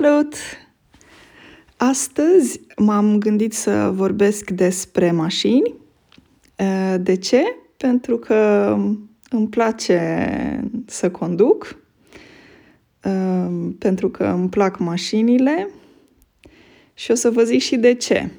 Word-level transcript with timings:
Salut! 0.00 0.34
Astăzi 1.76 2.60
m-am 2.76 3.18
gândit 3.18 3.52
să 3.52 3.90
vorbesc 3.94 4.50
despre 4.50 5.10
mașini. 5.10 5.74
Uh, 6.58 6.94
de 7.00 7.14
ce? 7.14 7.42
Pentru 7.76 8.18
că 8.18 8.34
îmi 9.30 9.48
place 9.48 10.70
să 10.86 11.10
conduc, 11.10 11.76
uh, 13.04 13.68
pentru 13.78 14.10
că 14.10 14.24
îmi 14.24 14.48
plac 14.48 14.78
mașinile 14.78 15.70
și 16.94 17.10
o 17.10 17.14
să 17.14 17.30
vă 17.30 17.42
zic 17.42 17.60
și 17.60 17.76
de 17.76 17.94
ce. 17.94 18.30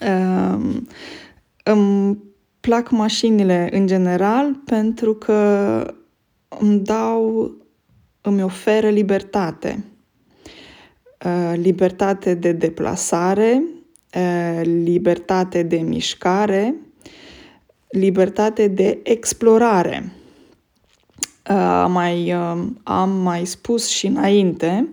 Uh, 0.00 0.80
îmi 1.64 2.18
plac 2.60 2.90
mașinile 2.90 3.68
în 3.72 3.86
general 3.86 4.54
pentru 4.64 5.14
că 5.14 5.94
îmi 6.48 6.78
dau, 6.78 7.52
îmi 8.20 8.42
oferă 8.42 8.88
libertate. 8.88 9.84
Uh, 11.24 11.52
libertate 11.54 12.34
de 12.34 12.52
deplasare, 12.52 13.62
uh, 14.14 14.60
libertate 14.62 15.62
de 15.62 15.76
mișcare, 15.76 16.74
libertate 17.88 18.68
de 18.68 19.00
explorare. 19.02 20.12
Uh, 21.50 21.86
mai, 21.88 22.34
am 22.82 23.10
mai 23.10 23.44
spus 23.44 23.88
și 23.88 24.06
înainte, 24.06 24.90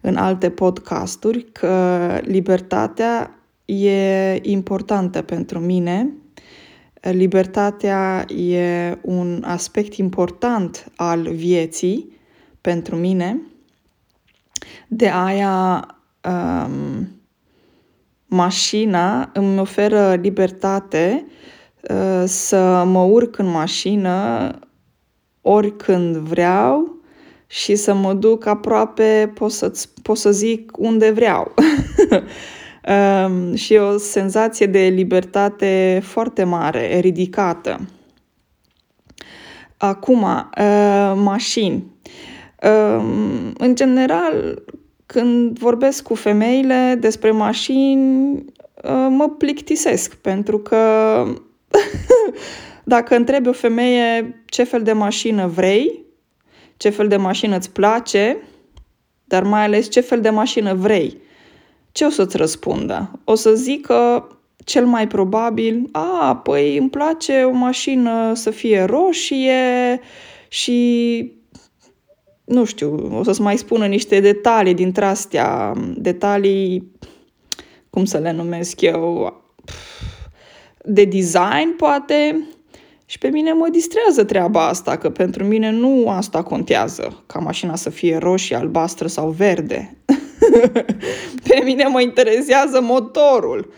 în 0.00 0.16
alte 0.16 0.50
podcasturi, 0.50 1.44
că 1.52 2.06
libertatea 2.22 3.40
e 3.64 4.38
importantă 4.42 5.22
pentru 5.22 5.58
mine 5.58 6.12
Libertatea 7.00 8.24
e 8.28 8.98
un 9.02 9.42
aspect 9.46 9.94
important 9.94 10.92
al 10.96 11.28
vieții 11.32 12.12
pentru 12.60 12.96
mine. 12.96 13.40
De 14.88 15.08
aia 15.08 15.86
um, 16.28 17.08
mașina 18.26 19.30
îmi 19.32 19.58
oferă 19.58 20.14
libertate 20.14 21.26
uh, 21.90 22.22
să 22.26 22.84
mă 22.86 23.02
urc 23.02 23.38
în 23.38 23.50
mașină 23.50 24.50
oricând 25.40 26.16
vreau 26.16 26.96
și 27.46 27.76
să 27.76 27.94
mă 27.94 28.14
duc 28.14 28.46
aproape, 28.46 29.32
pot 29.34 29.50
să, 29.50 29.72
pot 30.02 30.16
să 30.16 30.30
zic, 30.30 30.76
unde 30.78 31.10
vreau. 31.10 31.54
um, 33.26 33.54
și 33.54 33.74
o 33.74 33.98
senzație 33.98 34.66
de 34.66 34.78
libertate 34.78 36.00
foarte 36.04 36.44
mare, 36.44 36.98
ridicată. 37.00 37.80
Acum, 39.76 40.22
uh, 40.22 41.12
mașini. 41.14 41.84
Uh, 42.62 43.04
în 43.58 43.74
general, 43.74 44.62
când 45.06 45.58
vorbesc 45.58 46.02
cu 46.02 46.14
femeile 46.14 46.96
despre 47.00 47.30
mașini, 47.30 48.34
uh, 48.84 49.06
mă 49.10 49.28
plictisesc, 49.28 50.14
pentru 50.14 50.58
că 50.58 51.24
dacă 52.84 53.16
întrebi 53.16 53.48
o 53.48 53.52
femeie 53.52 54.42
ce 54.46 54.62
fel 54.62 54.82
de 54.82 54.92
mașină 54.92 55.46
vrei, 55.46 56.04
ce 56.76 56.88
fel 56.88 57.08
de 57.08 57.16
mașină 57.16 57.56
îți 57.56 57.70
place, 57.70 58.36
dar 59.24 59.42
mai 59.42 59.64
ales 59.64 59.90
ce 59.90 60.00
fel 60.00 60.20
de 60.20 60.30
mașină 60.30 60.74
vrei, 60.74 61.18
ce 61.92 62.04
o 62.04 62.10
să-ți 62.10 62.36
răspundă? 62.36 63.20
O 63.24 63.34
să 63.34 63.54
zică 63.54 64.28
cel 64.64 64.86
mai 64.86 65.06
probabil, 65.06 65.88
a, 65.92 66.36
păi 66.36 66.76
îmi 66.76 66.90
place 66.90 67.42
o 67.42 67.50
mașină 67.50 68.32
să 68.34 68.50
fie 68.50 68.82
roșie 68.82 70.00
și 70.48 71.32
nu 72.48 72.64
știu, 72.64 73.18
o 73.18 73.22
să-ți 73.22 73.40
mai 73.40 73.58
spună 73.58 73.86
niște 73.86 74.20
detalii 74.20 74.74
dintre 74.74 75.04
astea, 75.04 75.72
detalii, 75.96 76.92
cum 77.90 78.04
să 78.04 78.18
le 78.18 78.32
numesc 78.32 78.80
eu, 78.80 79.36
de 80.84 81.04
design, 81.04 81.76
poate, 81.76 82.48
și 83.04 83.18
pe 83.18 83.28
mine 83.28 83.52
mă 83.52 83.68
distrează 83.68 84.24
treaba 84.24 84.66
asta, 84.66 84.96
că 84.96 85.10
pentru 85.10 85.44
mine 85.44 85.70
nu 85.70 86.08
asta 86.08 86.42
contează, 86.42 87.22
ca 87.26 87.38
mașina 87.38 87.76
să 87.76 87.90
fie 87.90 88.16
roșie, 88.16 88.56
albastră 88.56 89.06
sau 89.06 89.30
verde. 89.30 89.96
Pe 91.48 91.60
mine 91.64 91.84
mă 91.84 92.00
interesează 92.00 92.80
motorul. 92.80 93.72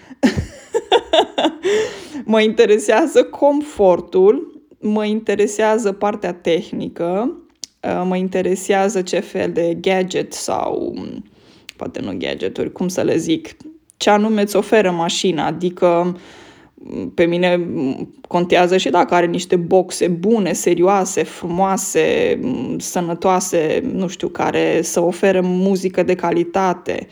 mă 2.24 2.40
interesează 2.40 3.24
confortul, 3.24 4.62
mă 4.80 5.04
interesează 5.04 5.92
partea 5.92 6.32
tehnică, 6.32 7.36
uh, 7.36 7.49
mă 8.04 8.16
interesează 8.16 9.02
ce 9.02 9.20
fel 9.20 9.52
de 9.52 9.76
gadget 9.80 10.32
sau, 10.32 10.94
poate 11.76 12.00
nu 12.00 12.14
gadgeturi, 12.18 12.72
cum 12.72 12.88
să 12.88 13.02
le 13.02 13.16
zic, 13.16 13.56
ce 13.96 14.10
anume 14.10 14.42
îți 14.42 14.56
oferă 14.56 14.90
mașina, 14.90 15.46
adică 15.46 16.18
pe 17.14 17.24
mine 17.24 17.68
contează 18.28 18.76
și 18.76 18.90
dacă 18.90 19.14
are 19.14 19.26
niște 19.26 19.56
boxe 19.56 20.08
bune, 20.08 20.52
serioase, 20.52 21.22
frumoase, 21.22 22.40
sănătoase, 22.78 23.80
nu 23.92 24.08
știu, 24.08 24.28
care 24.28 24.82
să 24.82 25.00
ofere 25.00 25.40
muzică 25.40 26.02
de 26.02 26.14
calitate. 26.14 27.06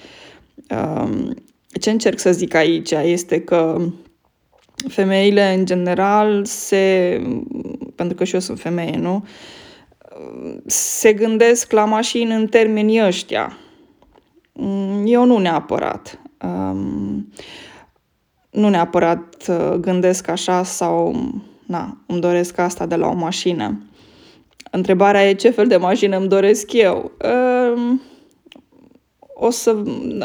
Um, 0.70 1.34
ce 1.80 1.90
încerc 1.90 2.18
să 2.18 2.32
zic 2.32 2.54
aici 2.54 2.90
este 2.90 3.40
că 3.40 3.80
femeile 4.88 5.54
în 5.54 5.64
general 5.64 6.44
se, 6.44 7.20
pentru 7.94 8.16
că 8.16 8.24
și 8.24 8.34
eu 8.34 8.40
sunt 8.40 8.60
femeie, 8.60 8.96
nu? 8.96 9.24
Se 10.66 11.12
gândesc 11.12 11.72
la 11.72 11.84
mașini 11.84 12.34
în 12.34 12.46
termenii 12.46 13.04
ăștia. 13.04 13.58
Eu 15.04 15.24
nu 15.24 15.38
neapărat. 15.38 16.20
Um, 16.42 17.32
nu 18.50 18.68
neapărat 18.68 19.46
uh, 19.48 19.74
gândesc 19.80 20.28
așa 20.28 20.62
sau 20.62 21.14
na, 21.66 21.96
îmi 22.06 22.20
doresc 22.20 22.58
asta 22.58 22.86
de 22.86 22.96
la 22.96 23.06
o 23.06 23.14
mașină. 23.14 23.82
Întrebarea 24.70 25.28
e 25.28 25.32
ce 25.34 25.50
fel 25.50 25.66
de 25.66 25.76
mașină 25.76 26.16
îmi 26.16 26.28
doresc 26.28 26.72
eu. 26.72 27.12
Um, 27.74 28.00
o 29.34 29.50
să 29.50 29.76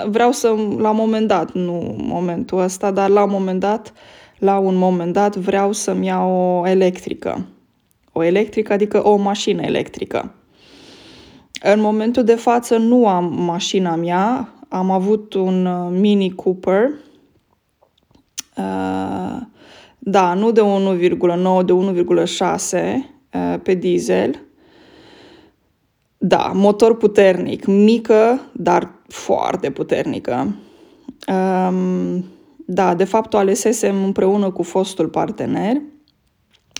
vreau 0.08 0.32
să 0.32 0.48
la 0.78 0.90
un 0.90 0.96
moment 0.96 1.28
dat, 1.28 1.52
nu 1.52 1.96
momentul 1.98 2.60
ăsta, 2.60 2.92
dar 2.92 3.10
la 3.10 3.24
un 3.24 3.30
moment 3.30 3.60
dat, 3.60 3.94
la 4.38 4.58
un 4.58 4.76
moment 4.76 5.14
dat 5.14 5.36
vreau 5.36 5.72
să-mi 5.72 6.06
iau 6.06 6.32
o 6.32 6.68
electrică. 6.68 7.46
O 8.14 8.24
electrică, 8.24 8.74
adică 8.74 9.08
o 9.08 9.16
mașină 9.16 9.62
electrică. 9.62 10.34
În 11.74 11.80
momentul 11.80 12.24
de 12.24 12.36
față 12.36 12.78
nu 12.78 13.08
am 13.08 13.34
mașina 13.44 13.96
mea, 13.96 14.54
am 14.70 14.92
avut 14.92 15.34
un 15.34 15.66
uh, 15.66 16.00
Mini 16.00 16.36
Cooper 16.36 16.90
Uh, 18.58 19.42
da, 20.00 20.34
nu 20.34 20.52
de 20.52 20.62
1,9, 20.62 21.66
de 21.66 21.74
1,6 21.74 23.06
uh, 23.34 23.60
pe 23.64 23.74
diesel. 23.74 24.42
Da, 26.18 26.52
motor 26.54 26.98
puternic, 26.98 27.66
mică, 27.66 28.42
dar 28.54 28.92
foarte 29.08 29.72
puternică. 29.72 30.56
Um, 31.28 32.26
da, 32.66 32.96
de 32.96 33.04
fapt 33.04 33.34
o 33.34 33.38
alesesem 33.38 34.04
împreună 34.04 34.52
cu 34.52 34.64
fostul 34.64 35.08
partener. 35.08 35.82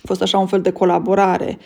A 0.04 0.06
fost 0.06 0.22
așa 0.22 0.38
un 0.38 0.46
fel 0.46 0.60
de 0.60 0.72
colaborare. 0.72 1.58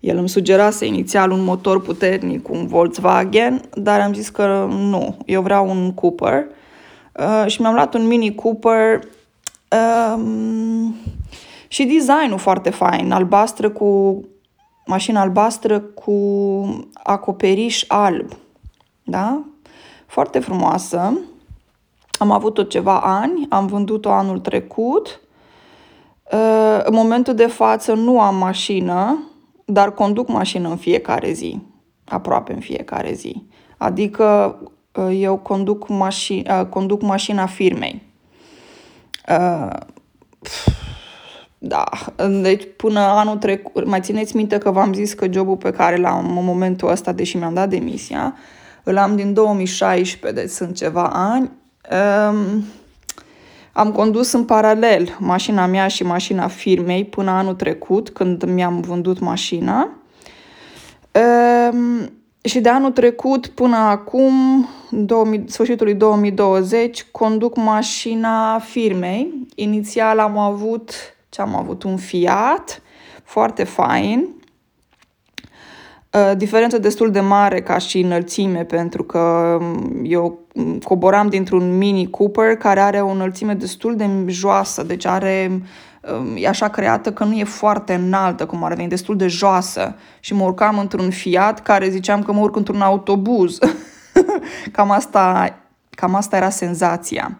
El 0.00 0.16
îmi 0.16 0.28
sugerase 0.28 0.86
inițial 0.86 1.30
un 1.30 1.44
motor 1.44 1.82
puternic, 1.82 2.48
un 2.48 2.66
Volkswagen, 2.66 3.60
dar 3.74 4.00
am 4.00 4.14
zis 4.14 4.28
că 4.28 4.66
nu, 4.70 5.16
eu 5.26 5.42
vreau 5.42 5.68
un 5.68 5.92
Cooper. 5.94 6.46
Uh, 7.18 7.44
și 7.46 7.60
mi-am 7.60 7.74
luat 7.74 7.94
un 7.94 8.06
Mini 8.06 8.34
Cooper 8.34 9.00
Um, 9.72 10.94
și 11.68 11.84
designul 11.84 12.38
foarte 12.38 12.70
fain, 12.70 13.12
albastră 13.12 13.70
cu 13.70 14.20
mașină 14.86 15.18
albastră 15.18 15.80
cu 15.80 16.12
acoperiș 16.92 17.84
alb. 17.88 18.32
Da? 19.02 19.44
Foarte 20.06 20.38
frumoasă. 20.38 21.18
Am 22.18 22.30
avut-o 22.30 22.62
ceva 22.62 23.00
ani, 23.00 23.46
am 23.48 23.66
vândut-o 23.66 24.10
anul 24.10 24.38
trecut. 24.38 25.20
Uh, 26.32 26.80
în 26.84 26.94
momentul 26.94 27.34
de 27.34 27.46
față 27.46 27.92
nu 27.92 28.20
am 28.20 28.36
mașină, 28.36 29.18
dar 29.64 29.94
conduc 29.94 30.28
mașină 30.28 30.68
în 30.68 30.76
fiecare 30.76 31.32
zi, 31.32 31.60
aproape 32.04 32.52
în 32.52 32.60
fiecare 32.60 33.12
zi. 33.12 33.42
Adică 33.76 34.58
uh, 34.94 35.18
eu 35.20 35.36
conduc, 35.36 35.88
mași- 35.88 36.42
uh, 36.46 36.66
conduc 36.68 37.02
mașina 37.02 37.46
firmei. 37.46 38.02
Uh, 39.28 39.70
da, 41.58 41.84
deci 42.42 42.68
până 42.76 43.00
anul 43.00 43.36
trecut, 43.36 43.86
mai 43.86 44.00
țineți 44.00 44.36
minte 44.36 44.58
că 44.58 44.70
v-am 44.70 44.92
zis 44.92 45.12
că 45.12 45.26
jobul 45.30 45.56
pe 45.56 45.70
care 45.70 45.96
l-am 45.96 46.38
în 46.38 46.44
momentul 46.44 46.90
ăsta, 46.90 47.12
deși 47.12 47.36
mi-am 47.36 47.54
dat 47.54 47.68
demisia, 47.68 48.34
îl 48.82 48.96
am 48.98 49.16
din 49.16 49.32
2016, 49.32 50.40
deci 50.40 50.50
sunt 50.50 50.76
ceva 50.76 51.08
ani. 51.08 51.50
Um, 52.30 52.64
am 53.72 53.92
condus 53.92 54.32
în 54.32 54.44
paralel 54.44 55.16
mașina 55.18 55.66
mea 55.66 55.88
și 55.88 56.02
mașina 56.02 56.48
firmei 56.48 57.04
până 57.04 57.30
anul 57.30 57.54
trecut, 57.54 58.10
când 58.10 58.42
mi-am 58.44 58.80
vândut 58.80 59.18
mașina. 59.18 59.88
Um, 61.72 62.12
și 62.44 62.60
de 62.60 62.68
anul 62.68 62.90
trecut 62.90 63.46
până 63.46 63.76
acum, 63.76 64.68
2000, 64.90 65.44
sfârșitul 65.46 65.94
2020, 65.96 67.06
conduc 67.10 67.56
mașina 67.56 68.58
firmei. 68.58 69.46
Inițial 69.54 70.18
am 70.18 70.38
avut, 70.38 70.92
ce 71.28 71.40
am 71.40 71.56
avut, 71.56 71.82
un 71.82 71.96
Fiat, 71.96 72.82
foarte 73.24 73.64
fain, 73.64 74.18
Uh, 74.18 74.41
diferență 76.36 76.78
destul 76.78 77.10
de 77.10 77.20
mare 77.20 77.60
ca 77.62 77.78
și 77.78 78.00
înălțime, 78.00 78.64
pentru 78.64 79.02
că 79.02 79.58
um, 79.60 80.00
eu 80.04 80.38
coboram 80.84 81.28
dintr-un 81.28 81.76
Mini 81.76 82.10
Cooper 82.10 82.56
care 82.56 82.80
are 82.80 83.00
o 83.00 83.08
înălțime 83.08 83.54
destul 83.54 83.96
de 83.96 84.08
joasă, 84.26 84.82
deci 84.82 85.06
are 85.06 85.50
um, 86.00 86.36
e 86.36 86.48
așa 86.48 86.68
creată 86.68 87.12
că 87.12 87.24
nu 87.24 87.32
e 87.34 87.44
foarte 87.44 87.94
înaltă, 87.94 88.46
cum 88.46 88.64
ar 88.64 88.74
veni, 88.74 88.88
destul 88.88 89.16
de 89.16 89.26
joasă. 89.26 89.94
Și 90.20 90.34
mă 90.34 90.44
urcam 90.44 90.78
într-un 90.78 91.10
Fiat 91.10 91.62
care 91.62 91.88
ziceam 91.88 92.22
că 92.22 92.32
mă 92.32 92.40
urc 92.40 92.56
într-un 92.56 92.80
autobuz. 92.80 93.58
cam, 94.72 94.90
asta, 94.90 95.54
cam 95.90 96.14
asta 96.14 96.36
era 96.36 96.50
senzația. 96.50 97.38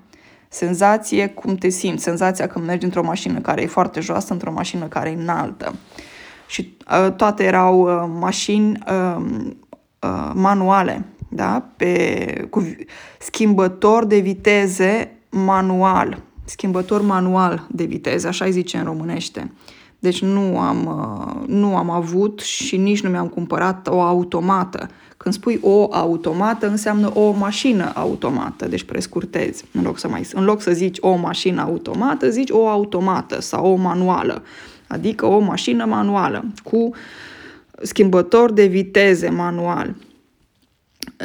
Senzație 0.49 1.27
cum 1.27 1.55
te 1.55 1.69
simți, 1.69 2.03
senzația 2.03 2.47
când 2.47 2.67
mergi 2.67 2.85
într-o 2.85 3.03
mașină 3.03 3.41
care 3.41 3.63
e 3.63 3.67
foarte 3.67 4.01
joasă, 4.01 4.33
într-o 4.33 4.53
mașină 4.53 4.87
care 4.87 5.11
e 5.11 5.21
înaltă 5.21 5.75
și 6.53 6.77
uh, 6.91 7.13
toate 7.13 7.45
erau 7.45 7.81
uh, 7.81 8.11
mașini 8.19 8.79
uh, 8.89 9.25
uh, 9.99 10.31
manuale, 10.35 11.05
da? 11.29 11.65
Pe, 11.77 12.47
cu 12.51 12.67
schimbător 13.19 14.05
de 14.05 14.19
viteze 14.19 15.17
manual. 15.31 16.23
Schimbător 16.45 17.03
manual 17.03 17.67
de 17.71 17.85
viteze, 17.85 18.29
așa 18.29 18.45
îi 18.45 18.53
zice 18.53 18.77
în 18.77 18.85
românește. 18.85 19.53
Deci 19.99 20.23
nu 20.23 20.59
am, 20.59 20.87
uh, 20.87 21.49
nu 21.49 21.77
am 21.77 21.91
avut 21.91 22.41
și 22.41 22.77
nici 22.77 23.03
nu 23.03 23.11
mi-am 23.11 23.29
cumpărat 23.29 23.89
o 23.89 24.01
automată. 24.01 24.89
Când 25.17 25.35
spui 25.35 25.59
o 25.63 25.89
automată, 25.91 26.69
înseamnă 26.69 27.11
o 27.15 27.31
mașină 27.31 27.93
automată, 27.95 28.69
deci 28.69 28.83
prescurtezi. 28.83 29.65
În 29.73 29.83
loc 29.83 29.99
să, 29.99 30.09
mai, 30.09 30.29
în 30.33 30.45
loc 30.45 30.61
să 30.61 30.73
zici 30.73 30.97
o 31.01 31.17
mașină 31.17 31.63
automată, 31.63 32.31
zici 32.31 32.51
o 32.51 32.69
automată 32.69 33.41
sau 33.41 33.73
o 33.73 33.75
manuală 33.75 34.43
adică 34.93 35.27
o 35.27 35.39
mașină 35.39 35.85
manuală 35.85 36.45
cu 36.65 36.91
schimbător 37.83 38.53
de 38.53 38.67
viteze 38.67 39.29
manual. 39.29 39.95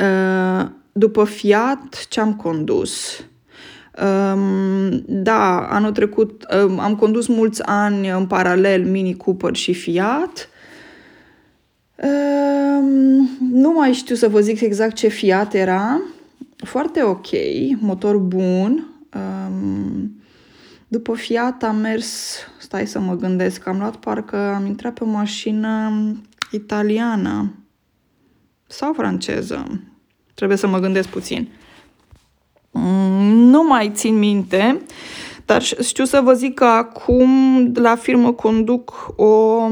Uh, 0.02 0.70
după 0.92 1.24
Fiat, 1.24 2.08
ce 2.10 2.20
am 2.20 2.36
condus? 2.36 3.26
Um, 4.34 5.04
da, 5.06 5.68
anul 5.68 5.92
trecut 5.92 6.46
um, 6.66 6.80
am 6.80 6.96
condus 6.96 7.28
mulți 7.28 7.64
ani 7.64 8.10
în 8.10 8.28
paralel 8.28 8.86
Mini 8.86 9.18
Cooper 9.18 9.56
și 9.56 9.74
Fiat. 9.74 10.50
Um, 11.96 13.30
nu 13.52 13.72
mai 13.72 13.94
știu 13.94 14.16
să 14.16 14.28
vă 14.28 14.40
zic 14.40 14.62
exact 14.62 14.96
ce 14.96 15.08
Fiat 15.08 15.54
era. 15.54 16.02
Foarte 16.58 17.04
ok, 17.04 17.28
motor 17.80 18.18
bun. 18.18 18.88
După 20.88 21.14
Fiat 21.14 21.64
am 21.64 21.76
mers, 21.76 22.38
stai 22.68 22.88
să 22.88 23.00
mă 23.00 23.16
gândesc, 23.16 23.68
am 23.68 23.78
luat 23.78 23.96
parcă 23.96 24.38
am 24.38 24.66
intrat 24.66 24.94
pe 24.94 25.04
o 25.04 25.08
mașină 25.08 25.92
italiană 26.52 27.54
sau 28.66 28.94
franceză. 28.94 29.82
Trebuie 30.34 30.58
să 30.58 30.68
mă 30.68 30.80
gândesc 30.80 31.08
puțin. 31.08 31.50
Mm, 32.72 33.34
nu 33.34 33.64
mai 33.64 33.92
țin 33.94 34.18
minte, 34.18 34.82
dar 35.46 35.62
știu 35.62 36.06
să 36.06 36.22
vă 36.24 36.34
zic 36.34 36.54
că 36.54 36.66
acum 36.66 37.30
la 37.74 37.96
firmă 37.96 38.32
conduc 38.34 39.14
o... 39.16 39.68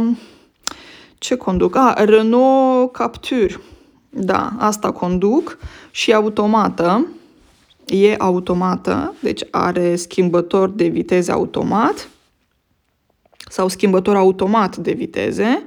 Ce 1.17 1.35
conduc? 1.35 1.75
Ah, 1.75 1.93
Renault 2.05 2.91
Captur. 2.91 3.61
Da, 4.09 4.55
asta 4.57 4.91
conduc 4.91 5.57
și 5.91 6.13
automată 6.13 7.07
e 7.85 8.15
automată, 8.17 9.13
deci 9.19 9.41
are 9.51 9.95
schimbător 9.95 10.69
de 10.69 10.87
viteze 10.87 11.31
automat 11.31 12.09
sau 13.49 13.67
schimbător 13.67 14.15
automat 14.15 14.77
de 14.77 14.91
viteze 14.91 15.63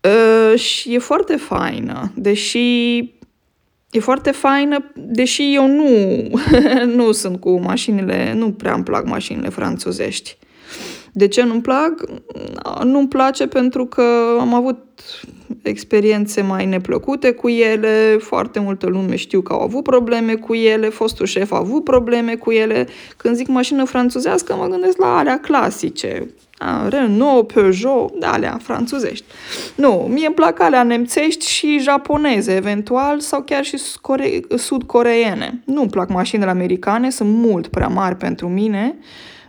uh, 0.00 0.58
și 0.58 0.94
e 0.94 0.98
foarte 0.98 1.36
faină, 1.36 2.12
deși 2.14 2.96
e 3.90 4.00
foarte 4.00 4.30
faină, 4.30 4.92
deși 4.94 5.54
eu 5.54 5.66
nu, 5.66 5.88
nu 6.96 7.12
sunt 7.12 7.40
cu 7.40 7.60
mașinile, 7.60 8.32
nu 8.32 8.52
prea 8.52 8.74
îmi 8.74 8.84
plac 8.84 9.06
mașinile 9.06 9.48
franțuzești. 9.48 10.36
De 11.12 11.28
ce 11.28 11.42
nu-mi 11.42 11.60
plac? 11.60 12.04
Nu-mi 12.84 13.08
place 13.08 13.46
pentru 13.46 13.86
că 13.86 14.36
am 14.40 14.54
avut 14.54 14.78
experiențe 15.62 16.42
mai 16.42 16.66
neplăcute 16.66 17.32
cu 17.32 17.48
ele, 17.48 18.16
foarte 18.20 18.58
multă 18.58 18.86
lume 18.86 19.16
știu 19.16 19.40
că 19.40 19.52
au 19.52 19.60
avut 19.60 19.82
probleme 19.82 20.34
cu 20.34 20.54
ele, 20.54 20.88
fostul 20.88 21.26
șef 21.26 21.52
a 21.52 21.56
avut 21.56 21.84
probleme 21.84 22.34
cu 22.34 22.50
ele. 22.50 22.86
Când 23.16 23.36
zic 23.36 23.48
mașină 23.48 23.84
franțuzească, 23.84 24.54
mă 24.54 24.66
gândesc 24.66 24.98
la 24.98 25.16
alea 25.16 25.40
clasice, 25.40 26.34
a, 26.58 26.88
Renault, 26.88 27.52
Peugeot, 27.52 28.12
da, 28.18 28.32
alea 28.32 28.58
franțuzești. 28.62 29.24
Nu, 29.76 30.08
mie 30.12 30.26
îmi 30.26 30.34
plac 30.34 30.60
alea 30.60 30.82
nemțești 30.82 31.48
și 31.48 31.78
japoneze, 31.78 32.54
eventual, 32.54 33.20
sau 33.20 33.42
chiar 33.42 33.64
și 33.64 33.78
sud-coreene. 34.56 35.62
Nu-mi 35.64 35.90
plac 35.90 36.08
mașinile 36.08 36.50
americane, 36.50 37.10
sunt 37.10 37.30
mult 37.30 37.66
prea 37.66 37.88
mari 37.88 38.16
pentru 38.16 38.48
mine. 38.48 38.98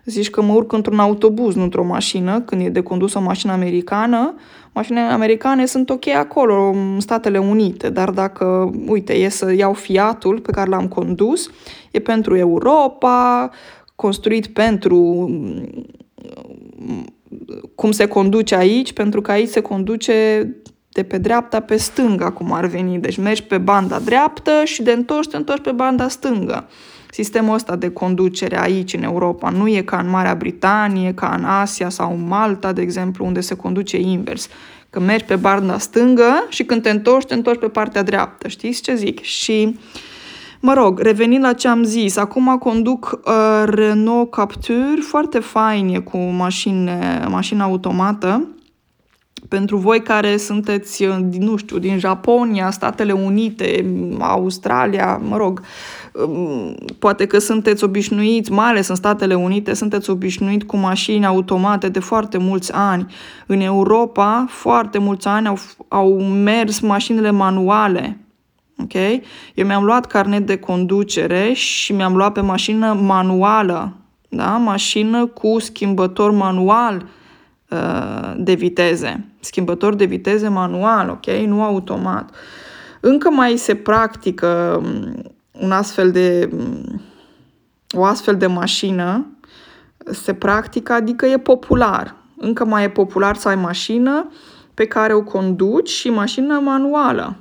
Zici 0.06 0.30
că 0.30 0.42
mă 0.42 0.54
urc 0.54 0.72
într-un 0.72 1.00
autobuz, 1.00 1.56
nu 1.56 1.64
într-o 1.64 1.84
mașină, 1.84 2.42
când 2.42 2.62
e 2.62 2.70
de 2.70 2.82
condus 2.82 3.14
o 3.14 3.20
mașină 3.20 3.52
americană, 3.52 4.36
Mașinile 4.76 5.04
americane 5.04 5.66
sunt 5.66 5.90
ok 5.90 6.08
acolo, 6.08 6.70
în 6.70 7.00
Statele 7.00 7.38
Unite, 7.38 7.90
dar 7.90 8.10
dacă, 8.10 8.72
uite, 8.88 9.14
e 9.14 9.30
să 9.30 9.54
iau 9.54 9.74
Fiatul 9.74 10.40
pe 10.40 10.52
care 10.52 10.70
l-am 10.70 10.88
condus, 10.88 11.50
e 11.92 12.00
pentru 12.00 12.36
Europa, 12.38 13.50
construit 13.96 14.48
pentru 14.48 15.30
cum 17.76 17.92
se 17.92 18.06
conduce 18.06 18.56
aici, 18.56 18.94
pentru 18.94 19.22
că 19.22 19.32
aici 19.32 19.50
se 19.50 19.62
conduce 19.62 20.48
de 20.90 21.04
pe 21.04 21.18
dreapta 21.18 21.60
pe 21.60 21.78
stânga, 21.78 22.32
cum 22.32 22.52
ar 22.52 22.66
veni. 22.66 23.00
Deci 23.00 23.18
mergi 23.18 23.44
pe 23.44 23.58
banda 23.58 24.00
dreaptă 24.00 24.52
și 24.64 24.82
de 24.82 24.92
întors 24.92 25.28
te 25.28 25.38
întorci 25.38 25.64
pe 25.64 25.72
banda 25.72 26.08
stângă. 26.08 26.68
Sistemul 27.12 27.54
ăsta 27.54 27.76
de 27.76 27.90
conducere 27.90 28.62
aici, 28.62 28.94
în 28.94 29.04
Europa, 29.04 29.50
nu 29.50 29.68
e 29.68 29.82
ca 29.82 29.98
în 29.98 30.10
Marea 30.10 30.36
Britanie, 30.36 31.14
ca 31.14 31.36
în 31.38 31.44
Asia 31.44 31.90
sau 31.90 32.14
în 32.14 32.28
Malta, 32.28 32.74
de 32.74 32.82
exemplu, 32.82 33.26
unde 33.26 33.40
se 33.40 33.56
conduce 33.56 33.98
invers. 33.98 34.48
Că 34.90 35.00
mergi 35.00 35.26
pe 35.26 35.36
barna 35.36 35.78
stângă 35.78 36.46
și 36.50 36.64
când 36.64 36.82
te 36.82 36.90
întorci, 36.90 37.26
te 37.26 37.34
întorci 37.34 37.60
pe 37.60 37.68
partea 37.68 38.04
dreaptă. 38.04 38.48
Știți 38.48 38.82
ce 38.82 38.96
zic? 38.96 39.22
Și, 39.22 39.80
mă 40.66 40.74
rog, 40.74 41.00
revenind 41.00 41.44
la 41.44 41.54
ce 41.54 41.68
am 41.68 41.84
zis, 41.84 42.18
acum 42.18 42.58
conduc 42.58 43.20
uh, 43.26 43.64
Renault 43.66 44.32
Captur, 44.32 45.00
foarte 45.02 45.40
fain 45.40 45.88
e 45.88 46.00
cu 46.00 46.18
mașine, 46.18 47.26
mașina 47.30 47.64
automată, 47.64 48.48
pentru 49.48 49.78
voi 49.78 50.02
care 50.02 50.38
sunteți, 50.38 51.04
uh, 51.04 51.18
nu 51.40 51.56
știu, 51.56 51.78
din 51.78 52.00
Japonia, 52.00 52.72
Statele 52.72 53.12
Unite, 53.12 53.86
Australia, 54.20 55.22
mă 55.30 55.38
rog, 55.38 55.62
um, 56.28 56.76
poate 57.00 57.26
că 57.26 57.40
sunteți 57.40 57.84
obișnuiți, 57.84 58.52
mai 58.52 58.70
ales 58.70 58.88
în 58.88 58.96
Statele 58.96 59.34
Unite, 59.34 59.74
sunteți 59.74 60.10
obișnuit 60.10 60.64
cu 60.64 60.78
mașini 60.78 61.26
automate 61.26 61.90
de 61.90 62.00
foarte 62.00 62.38
mulți 62.38 62.74
ani. 62.74 63.14
În 63.46 63.60
Europa, 63.60 64.46
foarte 64.50 64.98
mulți 64.98 65.28
ani 65.28 65.48
au, 65.48 65.58
au 65.88 66.20
mers 66.22 66.80
mașinile 66.80 67.32
manuale. 67.32 68.25
Ok? 68.82 68.94
Eu 69.54 69.66
mi-am 69.66 69.84
luat 69.84 70.06
carnet 70.06 70.46
de 70.46 70.58
conducere 70.58 71.54
și 71.54 71.94
mi-am 71.94 72.16
luat 72.16 72.32
pe 72.32 72.42
mașină 72.42 72.94
manuală, 72.94 73.94
da? 74.30 74.58
Mașină 74.58 75.26
cu 75.26 75.60
schimbător 75.60 76.32
manual 76.32 77.06
Uh, 77.70 78.34
de 78.38 78.54
viteze, 78.54 79.26
schimbător 79.40 79.96
de 79.96 80.06
viteze 80.06 80.48
manual, 80.48 81.10
ok, 81.10 81.26
nu 81.26 81.64
automat. 81.64 82.36
Încă 83.00 83.30
mai 83.30 83.58
se 83.58 83.76
practică 83.76 84.82
um, 84.84 85.24
un 85.52 85.72
astfel 85.72 86.12
de 86.12 86.50
um, 86.52 87.02
o 87.92 88.04
astfel 88.04 88.38
de 88.38 88.48
mașină 88.48 89.26
se 90.12 90.34
practică, 90.34 90.94
adică 90.94 91.26
e 91.26 91.38
popular. 91.38 92.16
Încă 92.38 92.66
mai 92.66 92.84
e 92.84 92.90
popular 92.90 93.36
să 93.36 93.48
ai 93.48 93.56
mașină 93.56 94.32
pe 94.74 94.86
care 94.86 95.14
o 95.14 95.24
conduci 95.24 95.90
și 95.90 96.10
mașină 96.10 96.60
manuală. 96.60 97.36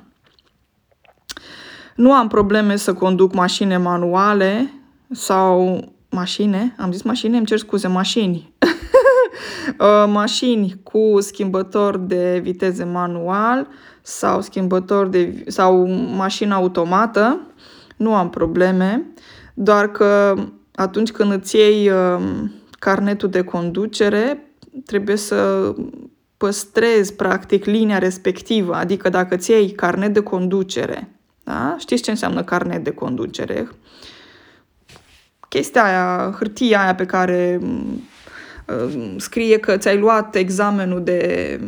Nu 1.95 2.13
am 2.13 2.29
probleme 2.29 2.77
să 2.77 2.93
conduc 2.95 3.35
mașini 3.35 3.77
manuale 3.77 4.73
sau 5.11 5.81
mașine, 6.11 6.75
am 6.79 6.93
zis 6.93 7.03
mașini, 7.03 7.37
îmi 7.37 7.47
cer 7.47 7.59
scuze, 7.59 7.89
mașini. 7.89 8.53
Uh, 9.79 10.05
mașini 10.13 10.81
cu 10.83 11.17
schimbător 11.21 11.97
de 11.97 12.41
viteze 12.43 12.85
manual 12.85 13.69
sau 14.03 14.41
schimbător 14.41 15.07
de 15.07 15.45
sau 15.47 15.87
mașină 16.17 16.55
automată, 16.55 17.41
nu 17.97 18.15
am 18.15 18.31
probleme, 18.31 19.07
doar 19.55 19.91
că 19.91 20.35
atunci 20.75 21.11
când 21.11 21.33
îți 21.33 21.57
iei 21.57 21.91
um, 21.91 22.53
carnetul 22.79 23.29
de 23.29 23.43
conducere, 23.43 24.55
trebuie 24.87 25.17
să 25.17 25.73
păstrezi 26.37 27.15
practic 27.15 27.65
linia 27.65 27.99
respectivă, 27.99 28.75
adică 28.75 29.09
dacă 29.09 29.37
ți 29.37 29.51
iei 29.51 29.71
carnet 29.71 30.13
de 30.13 30.21
conducere, 30.21 31.13
da? 31.45 31.77
știți 31.79 32.03
ce 32.03 32.11
înseamnă 32.11 32.43
carnet 32.43 32.85
de 32.85 32.91
conducere? 32.91 33.69
Chestia 35.49 35.85
aia, 35.85 36.35
hârtia 36.39 36.83
aia 36.83 36.95
pe 36.95 37.07
care 37.07 37.61
uh, 38.67 39.15
scrie 39.17 39.59
că 39.59 39.77
ți-ai 39.77 39.99
luat 39.99 40.35
examenul 40.35 41.03
de 41.05 41.61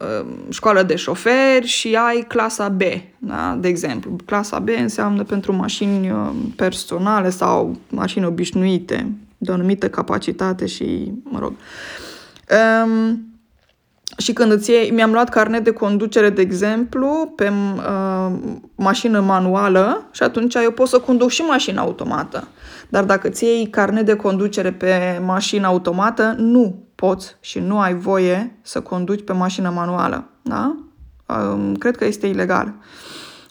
uh, 0.00 0.26
școală 0.48 0.82
de 0.82 0.96
șoferi 0.96 1.66
și 1.66 1.94
ai 1.94 2.24
clasa 2.28 2.68
B, 2.68 2.82
da? 3.18 3.56
de 3.60 3.68
exemplu. 3.68 4.16
Clasa 4.24 4.58
B 4.58 4.68
înseamnă 4.68 5.24
pentru 5.24 5.52
mașini 5.52 6.10
uh, 6.10 6.30
personale 6.56 7.30
sau 7.30 7.76
mașini 7.88 8.24
obișnuite, 8.24 9.12
de 9.38 9.50
o 9.50 9.54
anumită 9.54 9.90
capacitate 9.90 10.66
și, 10.66 11.12
mă 11.22 11.38
rog. 11.38 11.52
Um, 12.84 13.27
și 14.18 14.32
când 14.32 14.52
îți 14.52 14.70
iei, 14.70 14.90
mi-am 14.90 15.12
luat 15.12 15.28
carnet 15.28 15.64
de 15.64 15.70
conducere, 15.70 16.30
de 16.30 16.40
exemplu, 16.40 17.32
pe 17.36 17.52
uh, 17.76 18.32
mașină 18.74 19.20
manuală 19.20 20.08
și 20.10 20.22
atunci 20.22 20.54
eu 20.54 20.70
pot 20.70 20.88
să 20.88 20.98
conduc 20.98 21.30
și 21.30 21.42
mașina 21.42 21.82
automată. 21.82 22.48
Dar 22.88 23.04
dacă 23.04 23.28
ți 23.28 23.44
iei 23.44 23.68
carnet 23.70 24.06
de 24.06 24.16
conducere 24.16 24.72
pe 24.72 25.22
mașină 25.24 25.66
automată, 25.66 26.34
nu 26.38 26.84
poți 26.94 27.36
și 27.40 27.58
nu 27.58 27.80
ai 27.80 27.94
voie 27.94 28.58
să 28.62 28.80
conduci 28.80 29.24
pe 29.24 29.32
mașină 29.32 29.70
manuală. 29.70 30.28
Da? 30.42 30.76
Uh, 31.26 31.72
cred 31.78 31.96
că 31.96 32.04
este 32.04 32.26
ilegal. 32.26 32.74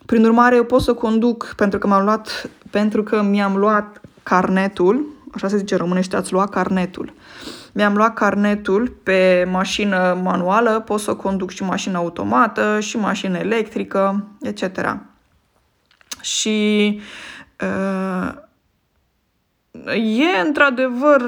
Prin 0.06 0.26
urmare, 0.26 0.56
eu 0.56 0.64
pot 0.64 0.82
să 0.82 0.94
conduc 0.94 1.54
pentru 1.56 1.80
că, 1.80 1.88
m-am 1.88 2.04
luat, 2.04 2.50
pentru 2.70 3.04
că 3.04 3.22
mi-am 3.22 3.56
luat 3.56 4.02
carnetul, 4.24 5.06
așa 5.34 5.48
se 5.48 5.58
zice 5.58 5.76
românește, 5.76 6.16
ați 6.16 6.32
luat 6.32 6.50
carnetul. 6.50 7.14
Mi-am 7.78 7.96
luat 7.96 8.14
carnetul 8.14 8.88
pe 9.04 9.48
mașină 9.52 10.20
manuală, 10.24 10.80
pot 10.80 11.00
să 11.00 11.16
conduc 11.16 11.50
și 11.50 11.64
mașină 11.64 11.98
automată, 11.98 12.80
și 12.80 12.98
mașină 12.98 13.38
electrică, 13.38 14.28
etc. 14.42 14.98
Și 16.22 17.00
uh, 17.62 18.34
e 19.96 20.40
într-adevăr, 20.46 21.22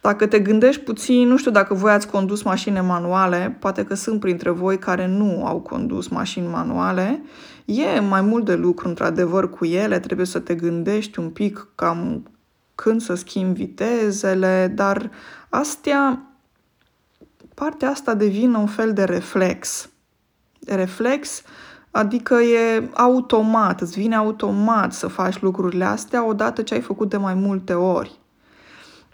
dacă 0.00 0.26
te 0.26 0.38
gândești 0.38 0.82
puțin, 0.82 1.28
nu 1.28 1.36
știu 1.36 1.50
dacă 1.50 1.74
voi 1.74 1.92
ați 1.92 2.08
condus 2.08 2.42
mașini 2.42 2.80
manuale, 2.80 3.56
poate 3.60 3.84
că 3.84 3.94
sunt 3.94 4.20
printre 4.20 4.50
voi 4.50 4.78
care 4.78 5.06
nu 5.06 5.46
au 5.46 5.60
condus 5.60 6.08
mașini 6.08 6.46
manuale, 6.46 7.22
e 7.64 8.00
mai 8.00 8.20
mult 8.20 8.44
de 8.44 8.54
lucru 8.54 8.88
într-adevăr 8.88 9.50
cu 9.50 9.64
ele, 9.64 9.98
trebuie 9.98 10.26
să 10.26 10.38
te 10.38 10.54
gândești 10.54 11.18
un 11.18 11.30
pic 11.30 11.68
cam 11.74 12.22
când 12.82 13.00
să 13.00 13.14
schimbi 13.14 13.58
vitezele, 13.58 14.72
dar 14.74 15.10
astea, 15.48 16.22
partea 17.54 17.90
asta 17.90 18.14
devine 18.14 18.56
un 18.56 18.66
fel 18.66 18.92
de 18.92 19.04
reflex. 19.04 19.88
Reflex, 20.66 21.42
adică 21.90 22.34
e 22.34 22.88
automat, 22.94 23.80
îți 23.80 23.98
vine 23.98 24.14
automat 24.14 24.92
să 24.92 25.06
faci 25.06 25.40
lucrurile 25.40 25.84
astea 25.84 26.26
odată 26.26 26.62
ce 26.62 26.74
ai 26.74 26.80
făcut 26.80 27.10
de 27.10 27.16
mai 27.16 27.34
multe 27.34 27.72
ori. 27.72 28.18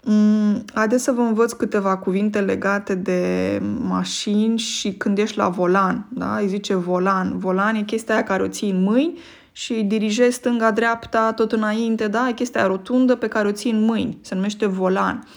Mm, 0.03 0.65
haideți 0.73 1.03
să 1.03 1.11
vă 1.11 1.21
învăț 1.21 1.51
câteva 1.51 1.97
cuvinte 1.97 2.41
legate 2.41 2.95
de 2.95 3.61
mașini 3.81 4.57
și 4.57 4.93
când 4.93 5.17
ești 5.17 5.37
la 5.37 5.49
volan. 5.49 6.07
Da? 6.09 6.37
Îi 6.37 6.47
zice 6.47 6.75
volan. 6.75 7.37
Volan 7.37 7.75
e 7.75 7.81
chestia 7.81 8.13
aia 8.13 8.23
care 8.23 8.43
o 8.43 8.47
ții 8.47 8.69
în 8.69 8.83
mâini 8.83 9.19
și 9.57 9.73
dirigezi 9.73 10.35
stânga-dreapta 10.35 11.33
tot 11.33 11.51
înainte, 11.51 12.07
da? 12.07 12.31
Chestia 12.35 12.65
rotundă 12.65 13.15
pe 13.15 13.27
care 13.27 13.47
o 13.47 13.51
ții 13.51 13.71
în 13.71 13.83
mâini, 13.83 14.17
se 14.21 14.35
numește 14.35 14.65
volan. 14.65 15.27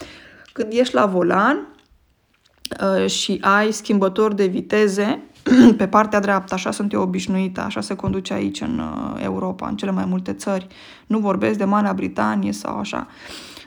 Când 0.52 0.72
ești 0.72 0.94
la 0.94 1.06
volan 1.06 1.68
uh, 2.80 3.06
și 3.06 3.38
ai 3.40 3.72
schimbător 3.72 4.34
de 4.34 4.46
viteze, 4.46 5.22
pe 5.76 5.88
partea 5.88 6.20
dreaptă, 6.20 6.54
așa 6.54 6.70
sunt 6.70 6.92
eu 6.92 7.02
obișnuită, 7.02 7.60
așa 7.60 7.80
se 7.80 7.94
conduce 7.94 8.32
aici 8.32 8.60
în 8.60 8.78
uh, 8.78 9.22
Europa, 9.22 9.68
în 9.68 9.76
cele 9.76 9.90
mai 9.90 10.04
multe 10.04 10.32
țări. 10.32 10.66
Nu 11.06 11.18
vorbesc 11.18 11.58
de 11.58 11.64
Marea 11.64 11.92
Britanie 11.92 12.52
sau 12.52 12.78
așa. 12.78 13.06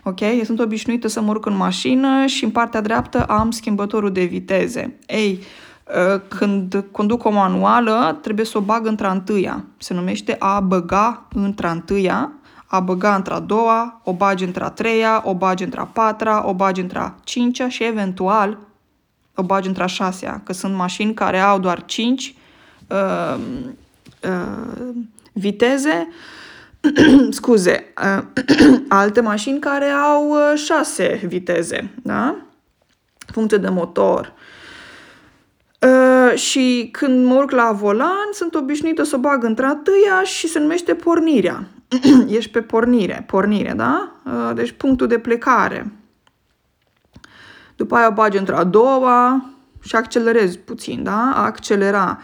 Ok? 0.03 0.19
Eu 0.19 0.43
sunt 0.43 0.59
obișnuită 0.59 1.07
să 1.07 1.21
mă 1.21 1.29
urc 1.29 1.45
în 1.45 1.55
mașină 1.55 2.25
și 2.25 2.43
în 2.43 2.49
partea 2.49 2.81
dreaptă 2.81 3.23
am 3.23 3.51
schimbătorul 3.51 4.11
de 4.11 4.23
viteze. 4.23 4.97
Ei, 5.07 5.39
uh, 5.39 5.45
Uh, 5.45 5.70
când 6.27 6.85
conduc 6.91 7.25
o 7.25 7.29
manuală, 7.29 8.19
trebuie 8.21 8.45
să 8.45 8.57
o 8.57 8.61
bag 8.61 8.85
într-a 8.85 9.11
întâia. 9.11 9.63
Se 9.77 9.93
numește 9.93 10.35
a 10.39 10.59
băga 10.59 11.27
într-a 11.33 11.71
întâia, 11.71 12.31
a 12.65 12.79
băga 12.79 13.15
într-a 13.15 13.39
doua, 13.39 14.01
o 14.03 14.13
bagi 14.13 14.43
într-a 14.43 14.69
treia, 14.69 15.21
o 15.25 15.33
bagi 15.33 15.63
într-a 15.63 15.89
patra, 15.93 16.47
o 16.47 16.53
bagi 16.53 16.81
într-a 16.81 17.15
cincea 17.23 17.69
și 17.69 17.83
eventual 17.83 18.57
o 19.35 19.43
bagi 19.43 19.67
într-a 19.67 19.85
șasea, 19.85 20.41
că 20.43 20.53
sunt 20.53 20.75
mașini 20.75 21.13
care 21.13 21.39
au 21.39 21.59
doar 21.59 21.85
cinci 21.85 22.35
uh, 22.87 23.39
uh, 24.23 24.93
viteze, 25.33 26.07
scuze, 27.29 27.93
uh, 28.17 28.23
alte 28.87 29.21
mașini 29.21 29.59
care 29.59 29.85
au 29.85 30.29
uh, 30.29 30.53
șase 30.55 31.21
viteze, 31.25 31.91
da? 32.03 32.35
Funcție 33.17 33.57
de 33.57 33.69
motor. 33.69 34.33
Uh, 35.87 36.37
și 36.37 36.89
când 36.91 37.25
mă 37.25 37.33
urc 37.33 37.51
la 37.51 37.71
volan, 37.71 38.27
sunt 38.31 38.55
obișnuită 38.55 39.03
să 39.03 39.15
o 39.15 39.19
bag 39.19 39.43
într-a 39.43 39.75
tâia 39.75 40.23
și 40.23 40.47
se 40.47 40.59
numește 40.59 40.95
pornirea. 40.95 41.67
Ești 42.27 42.51
pe 42.51 42.61
pornire, 42.61 43.23
pornire, 43.27 43.73
da? 43.73 44.11
Uh, 44.25 44.55
deci 44.55 44.71
punctul 44.71 45.07
de 45.07 45.19
plecare. 45.19 45.91
După 47.75 47.95
aia 47.95 48.07
o 48.07 48.11
bagi 48.11 48.37
într-a 48.37 48.63
doua 48.63 49.49
și 49.81 49.95
accelerezi 49.95 50.57
puțin, 50.57 51.03
da? 51.03 51.31
A 51.35 51.43
accelera. 51.43 52.21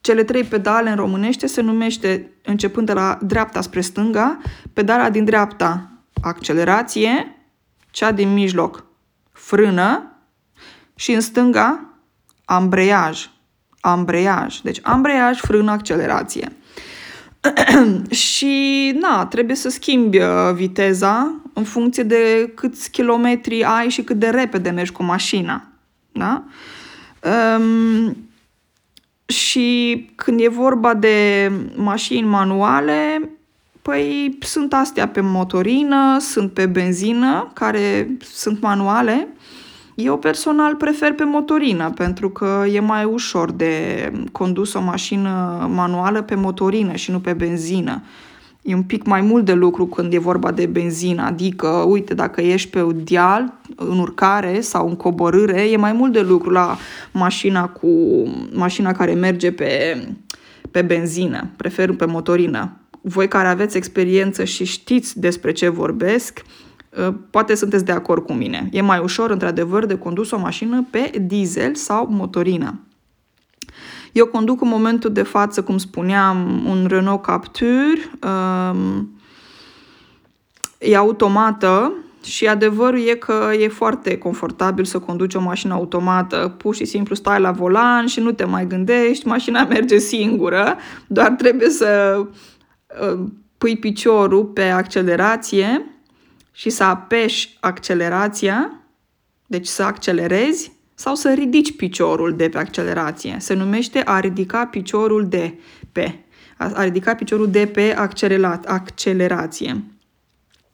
Cele 0.00 0.24
trei 0.24 0.44
pedale 0.44 0.90
în 0.90 0.96
românește 0.96 1.46
se 1.46 1.60
numește, 1.60 2.32
începând 2.44 2.86
de 2.86 2.92
la 2.92 3.18
dreapta 3.22 3.60
spre 3.60 3.80
stânga, 3.80 4.38
pedala 4.72 5.10
din 5.10 5.24
dreapta 5.24 5.90
accelerație, 6.22 7.36
cea 7.90 8.12
din 8.12 8.32
mijloc 8.32 8.84
frână 9.32 10.12
și 10.94 11.12
în 11.12 11.20
stânga 11.20 11.87
ambreiaj. 12.48 13.30
Ambreiaj. 13.80 14.56
Deci 14.60 14.78
ambreiaj, 14.82 15.38
frână, 15.38 15.70
accelerație. 15.70 16.52
și, 18.10 18.92
na, 19.00 19.26
trebuie 19.26 19.56
să 19.56 19.68
schimbi 19.68 20.18
uh, 20.18 20.52
viteza 20.54 21.34
în 21.52 21.64
funcție 21.64 22.02
de 22.02 22.52
câți 22.54 22.90
kilometri 22.90 23.64
ai 23.64 23.88
și 23.88 24.02
cât 24.02 24.16
de 24.16 24.28
repede 24.28 24.70
mergi 24.70 24.92
cu 24.92 25.02
mașina. 25.02 25.66
Da? 26.12 26.44
Um, 27.56 28.16
și 29.26 30.10
când 30.14 30.40
e 30.40 30.48
vorba 30.48 30.94
de 30.94 31.50
mașini 31.76 32.28
manuale, 32.28 33.30
păi 33.82 34.38
sunt 34.40 34.72
astea 34.72 35.08
pe 35.08 35.20
motorină, 35.20 36.18
sunt 36.18 36.52
pe 36.52 36.66
benzină, 36.66 37.50
care 37.54 38.16
sunt 38.20 38.60
manuale 38.60 39.28
eu 40.00 40.18
personal 40.18 40.74
prefer 40.74 41.12
pe 41.12 41.24
motorină 41.24 41.90
pentru 41.90 42.30
că 42.30 42.64
e 42.72 42.80
mai 42.80 43.04
ușor 43.04 43.52
de 43.52 44.12
condus 44.32 44.72
o 44.72 44.80
mașină 44.80 45.66
manuală 45.74 46.22
pe 46.22 46.34
motorină 46.34 46.94
și 46.94 47.10
nu 47.10 47.20
pe 47.20 47.32
benzină. 47.32 48.02
E 48.62 48.74
un 48.74 48.82
pic 48.82 49.04
mai 49.04 49.20
mult 49.20 49.44
de 49.44 49.52
lucru 49.52 49.86
când 49.86 50.12
e 50.12 50.18
vorba 50.18 50.52
de 50.52 50.66
benzină, 50.66 51.22
adică, 51.22 51.68
uite, 51.68 52.14
dacă 52.14 52.40
ești 52.40 52.70
pe 52.70 52.86
deal, 52.94 53.52
în 53.76 53.98
urcare 53.98 54.60
sau 54.60 54.88
în 54.88 54.96
coborâre, 54.96 55.60
e 55.60 55.76
mai 55.76 55.92
mult 55.92 56.12
de 56.12 56.20
lucru 56.20 56.50
la 56.50 56.76
mașina 57.12 57.68
cu 57.68 57.88
mașina 58.52 58.92
care 58.92 59.14
merge 59.14 59.52
pe, 59.52 60.02
pe 60.70 60.82
benzină. 60.82 61.50
Prefer 61.56 61.92
pe 61.92 62.04
motorină. 62.04 62.76
Voi 63.00 63.28
care 63.28 63.48
aveți 63.48 63.76
experiență 63.76 64.44
și 64.44 64.64
știți 64.64 65.20
despre 65.20 65.52
ce 65.52 65.68
vorbesc, 65.68 66.42
Ă, 66.42 66.67
poate 67.30 67.54
sunteți 67.54 67.84
de 67.84 67.92
acord 67.92 68.24
cu 68.24 68.32
mine. 68.32 68.68
E 68.72 68.80
mai 68.80 68.98
ușor, 68.98 69.30
într-adevăr, 69.30 69.86
de 69.86 69.98
condus 69.98 70.30
o 70.30 70.38
mașină 70.38 70.86
pe 70.90 71.10
diesel 71.26 71.74
sau 71.74 72.06
motorină. 72.10 72.80
Eu 74.12 74.26
conduc 74.26 74.60
în 74.60 74.68
momentul 74.68 75.12
de 75.12 75.22
față, 75.22 75.62
cum 75.62 75.78
spuneam, 75.78 76.66
un 76.66 76.86
Renault 76.88 77.22
Captur. 77.22 78.10
Um, 78.22 79.10
e 80.78 80.96
automată 80.96 81.92
și 82.24 82.46
adevărul 82.46 83.06
e 83.08 83.14
că 83.14 83.50
e 83.58 83.68
foarte 83.68 84.18
confortabil 84.18 84.84
să 84.84 84.98
conduci 84.98 85.34
o 85.34 85.40
mașină 85.40 85.74
automată. 85.74 86.54
Pur 86.56 86.74
și 86.74 86.84
simplu 86.84 87.14
stai 87.14 87.40
la 87.40 87.50
volan 87.50 88.06
și 88.06 88.20
nu 88.20 88.32
te 88.32 88.44
mai 88.44 88.66
gândești, 88.66 89.26
mașina 89.26 89.64
merge 89.74 89.98
singură, 89.98 90.76
doar 91.06 91.30
trebuie 91.30 91.68
să 91.68 92.20
uh, 93.12 93.20
pui 93.58 93.76
piciorul 93.76 94.44
pe 94.44 94.62
accelerație 94.62 95.97
și 96.52 96.70
să 96.70 96.84
apeși 96.84 97.56
accelerația, 97.60 98.72
deci 99.46 99.66
să 99.66 99.82
accelerezi, 99.82 100.72
sau 100.94 101.14
să 101.14 101.32
ridici 101.32 101.76
piciorul 101.76 102.36
de 102.36 102.48
pe 102.48 102.58
accelerație. 102.58 103.36
Se 103.38 103.54
numește 103.54 104.02
a 104.04 104.20
ridica 104.20 104.66
piciorul 104.66 105.28
de 105.28 105.58
pe. 105.92 106.18
A 106.56 106.82
ridica 106.82 107.14
piciorul 107.14 107.50
de 107.50 107.66
pe 107.66 107.94
accelerație. 108.66 109.84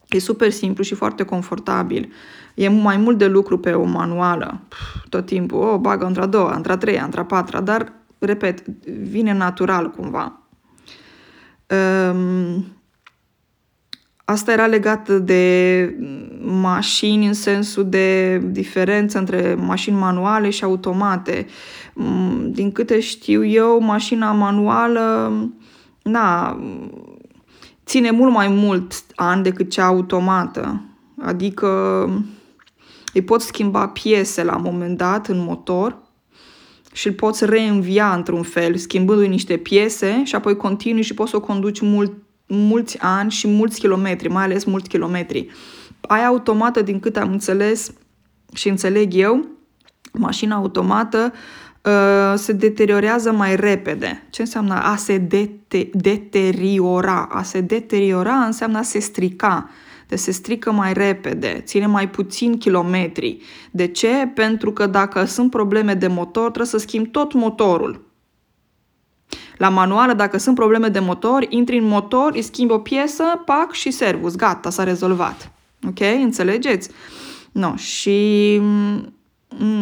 E 0.08 0.18
super 0.18 0.50
simplu 0.50 0.82
și 0.82 0.94
foarte 0.94 1.22
confortabil. 1.22 2.12
E 2.54 2.68
mai 2.68 2.96
mult 2.96 3.18
de 3.18 3.26
lucru 3.26 3.58
pe 3.58 3.72
o 3.72 3.84
manuală. 3.84 4.60
Tot 5.08 5.26
timpul, 5.26 5.58
o, 5.58 5.72
oh, 5.72 5.78
bagă 5.78 6.06
într-a 6.06 6.26
doua, 6.26 6.56
într-a 6.56 6.76
treia, 6.76 7.04
într-a 7.04 7.24
patra, 7.24 7.60
dar, 7.60 7.92
repet, 8.18 8.66
vine 8.86 9.32
natural 9.32 9.90
cumva. 9.90 10.40
Um, 12.10 12.66
asta 14.24 14.52
era 14.52 14.66
legat 14.66 15.08
de 15.08 15.96
mașini 16.40 17.26
în 17.26 17.32
sensul 17.32 17.88
de 17.88 18.38
diferență 18.38 19.18
între 19.18 19.54
mașini 19.54 19.96
manuale 19.96 20.50
și 20.50 20.64
automate. 20.64 21.46
Mm, 21.94 22.50
din 22.50 22.72
câte 22.72 23.00
știu 23.00 23.44
eu, 23.44 23.80
mașina 23.80 24.32
manuală, 24.32 25.32
na, 26.02 26.58
ține 27.86 28.10
mult 28.10 28.32
mai 28.32 28.48
mult 28.48 28.92
ani 29.14 29.42
decât 29.42 29.70
cea 29.70 29.86
automată. 29.86 30.82
Adică 31.22 31.68
îi 33.14 33.22
poți 33.22 33.46
schimba 33.46 33.88
piese 33.88 34.44
la 34.44 34.56
un 34.56 34.62
moment 34.64 34.96
dat 34.96 35.26
în 35.26 35.38
motor 35.38 36.02
și 36.92 37.06
îl 37.06 37.12
poți 37.12 37.44
reînvia 37.44 38.14
într-un 38.14 38.42
fel, 38.42 38.76
schimbându-i 38.76 39.28
niște 39.28 39.56
piese 39.56 40.22
și 40.24 40.34
apoi 40.34 40.56
continui 40.56 41.02
și 41.02 41.14
poți 41.14 41.30
să 41.30 41.36
o 41.36 41.40
conduci 41.40 41.80
mult, 41.80 42.12
mulți 42.54 42.98
ani 43.00 43.30
și 43.30 43.48
mulți 43.48 43.80
kilometri, 43.80 44.28
mai 44.28 44.44
ales 44.44 44.64
mulți 44.64 44.88
kilometri. 44.88 45.48
Aia 46.00 46.26
automată, 46.26 46.82
din 46.82 47.00
câte 47.00 47.20
am 47.20 47.30
înțeles 47.30 47.92
și 48.54 48.68
înțeleg 48.68 49.14
eu, 49.14 49.48
mașina 50.12 50.56
automată 50.56 51.32
uh, 51.82 52.32
se 52.36 52.52
deteriorează 52.52 53.32
mai 53.32 53.56
repede. 53.56 54.26
Ce 54.30 54.40
înseamnă 54.40 54.74
a 54.74 54.96
se 54.96 55.18
dete- 55.18 55.90
deteriora? 55.92 57.28
A 57.30 57.42
se 57.42 57.60
deteriora 57.60 58.34
înseamnă 58.34 58.78
a 58.78 58.82
se 58.82 58.98
strica. 58.98 59.70
Deci 60.08 60.18
se 60.18 60.30
strică 60.30 60.72
mai 60.72 60.92
repede, 60.92 61.62
ține 61.64 61.86
mai 61.86 62.08
puțin 62.08 62.58
kilometri. 62.58 63.38
De 63.70 63.86
ce? 63.86 64.30
Pentru 64.34 64.72
că 64.72 64.86
dacă 64.86 65.24
sunt 65.24 65.50
probleme 65.50 65.94
de 65.94 66.06
motor, 66.06 66.42
trebuie 66.42 66.66
să 66.66 66.78
schimbi 66.78 67.08
tot 67.08 67.32
motorul. 67.32 68.03
La 69.56 69.68
manuală, 69.68 70.12
dacă 70.12 70.38
sunt 70.38 70.54
probleme 70.54 70.88
de 70.88 70.98
motor, 70.98 71.46
intri 71.48 71.78
în 71.78 71.86
motor, 71.86 72.32
îi 72.34 72.42
schimbi 72.42 72.72
o 72.72 72.78
piesă, 72.78 73.24
pac 73.44 73.72
și 73.72 73.90
servus, 73.90 74.36
gata, 74.36 74.70
s-a 74.70 74.84
rezolvat. 74.84 75.52
Ok? 75.86 76.00
Înțelegeți? 76.22 76.90
No, 77.52 77.76
și 77.76 78.58
mm, 78.60 79.14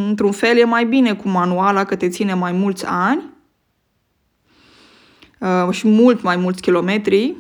într-un 0.07 0.33
fel 0.33 0.57
e 0.57 0.65
mai 0.65 0.85
bine 0.85 1.15
cu 1.15 1.29
manuala 1.29 1.85
că 1.85 1.97
te 1.97 2.09
ține 2.09 2.35
mai 2.35 2.53
mulți 2.53 2.87
ani 2.87 3.23
uh, 5.39 5.71
și 5.71 5.89
mult 5.89 6.23
mai 6.23 6.37
mulți 6.37 6.63
kilometri. 6.63 7.37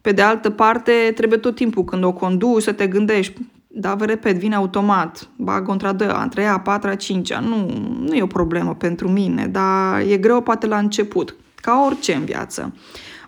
Pe 0.00 0.12
de 0.12 0.22
altă 0.22 0.50
parte, 0.50 1.12
trebuie 1.14 1.38
tot 1.38 1.54
timpul 1.54 1.84
când 1.84 2.04
o 2.04 2.12
conduci 2.12 2.62
să 2.62 2.72
te 2.72 2.86
gândești, 2.86 3.40
da, 3.78 3.94
vă 3.94 4.04
repet, 4.04 4.36
vine 4.36 4.54
automat, 4.54 5.28
bag 5.36 5.68
într-a 5.68 5.92
doua, 5.92 6.20
a 6.20 6.28
treia, 6.28 6.52
a 6.52 6.60
patra, 6.60 6.90
a 6.90 6.94
cincea. 6.94 7.40
Nu, 7.40 7.70
nu 8.00 8.14
e 8.14 8.22
o 8.22 8.26
problemă 8.26 8.74
pentru 8.74 9.08
mine, 9.08 9.46
dar 9.46 10.00
e 10.00 10.16
greu 10.16 10.40
poate 10.40 10.66
la 10.66 10.78
început, 10.78 11.36
ca 11.54 11.82
orice 11.86 12.14
în 12.14 12.24
viață. 12.24 12.74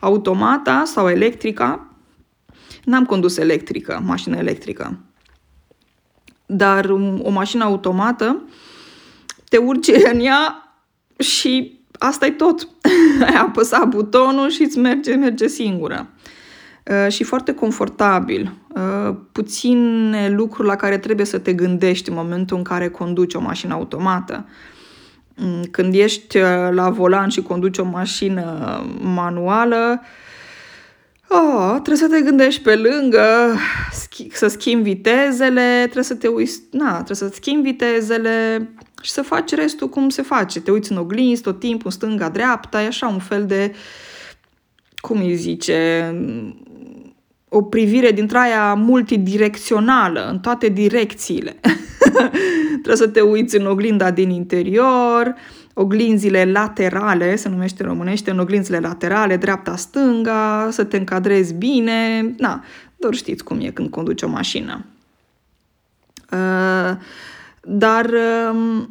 Automata 0.00 0.82
sau 0.86 1.08
electrica, 1.08 1.86
n-am 2.84 3.04
condus 3.04 3.36
electrică, 3.36 4.02
mașină 4.04 4.36
electrică, 4.36 4.98
dar 6.46 6.90
o 7.18 7.30
mașină 7.30 7.64
automată, 7.64 8.42
te 9.48 9.56
urci 9.56 9.90
în 10.12 10.20
ea 10.20 10.72
și 11.18 11.80
asta 11.98 12.26
e 12.26 12.30
tot. 12.30 12.68
Ai 13.26 13.34
apăsat 13.34 13.88
butonul 13.88 14.50
și 14.50 14.62
îți 14.62 14.78
merge, 14.78 15.14
merge 15.14 15.46
singură. 15.46 16.08
Uh, 16.88 17.12
și 17.12 17.24
foarte 17.24 17.54
confortabil. 17.54 18.52
Uh, 18.74 19.14
puține 19.32 20.28
lucruri 20.28 20.68
la 20.68 20.76
care 20.76 20.98
trebuie 20.98 21.26
să 21.26 21.38
te 21.38 21.52
gândești 21.52 22.08
în 22.08 22.14
momentul 22.14 22.56
în 22.56 22.62
care 22.62 22.88
conduci 22.88 23.34
o 23.34 23.40
mașină 23.40 23.74
automată. 23.74 24.46
Mm, 25.36 25.64
când 25.70 25.94
ești 25.94 26.36
uh, 26.36 26.44
la 26.70 26.90
volan 26.90 27.28
și 27.28 27.42
conduci 27.42 27.78
o 27.78 27.84
mașină 27.84 28.80
manuală, 29.00 30.02
oh, 31.28 31.70
trebuie 31.72 31.96
să 31.96 32.08
te 32.08 32.20
gândești 32.20 32.62
pe 32.62 32.76
lângă, 32.76 33.54
să 34.32 34.48
schimbi 34.48 34.90
vitezele, 34.90 35.80
trebuie 35.82 36.04
să 36.04 36.14
te 36.14 36.28
uiți, 36.28 36.62
na, 36.70 36.92
trebuie 36.92 37.16
să 37.16 37.30
schimbi 37.34 37.70
vitezele 37.70 38.68
și 39.02 39.10
să 39.10 39.22
faci 39.22 39.54
restul 39.54 39.88
cum 39.88 40.08
se 40.08 40.22
face. 40.22 40.60
Te 40.60 40.70
uiți 40.70 40.92
în 40.92 40.98
oglinzi 40.98 41.42
tot 41.42 41.58
timpul, 41.58 41.82
în 41.84 41.90
stânga, 41.90 42.28
dreapta, 42.28 42.82
e 42.82 42.86
așa 42.86 43.06
un 43.08 43.18
fel 43.18 43.46
de, 43.46 43.74
cum 44.96 45.20
îi 45.20 45.34
zice, 45.34 46.12
o 47.48 47.62
privire 47.62 48.10
dintre 48.10 48.38
aia 48.38 48.74
multidirecțională, 48.74 50.28
în 50.30 50.38
toate 50.38 50.68
direcțiile. 50.68 51.56
Trebuie 52.82 52.96
să 52.96 53.08
te 53.08 53.20
uiți 53.20 53.56
în 53.56 53.66
oglinda 53.66 54.10
din 54.10 54.30
interior, 54.30 55.34
oglinzile 55.74 56.44
laterale, 56.44 57.36
se 57.36 57.48
numește 57.48 57.82
în 57.82 57.88
românește, 57.88 58.30
în 58.30 58.38
oglinzile 58.38 58.78
laterale, 58.78 59.36
dreapta-stânga, 59.36 60.68
să 60.70 60.84
te 60.84 60.96
încadrezi 60.96 61.54
bine. 61.54 62.34
Na, 62.36 62.64
doar 62.96 63.14
știți 63.14 63.44
cum 63.44 63.60
e 63.60 63.70
când 63.70 63.90
conduci 63.90 64.22
o 64.22 64.28
mașină. 64.28 64.84
Uh, 66.32 66.96
dar 67.62 68.04
uh, 68.04 68.84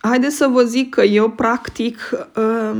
Haideți 0.00 0.36
să 0.36 0.46
vă 0.46 0.62
zic 0.62 0.94
că 0.94 1.02
eu, 1.02 1.30
practic, 1.30 2.10
um, 2.36 2.78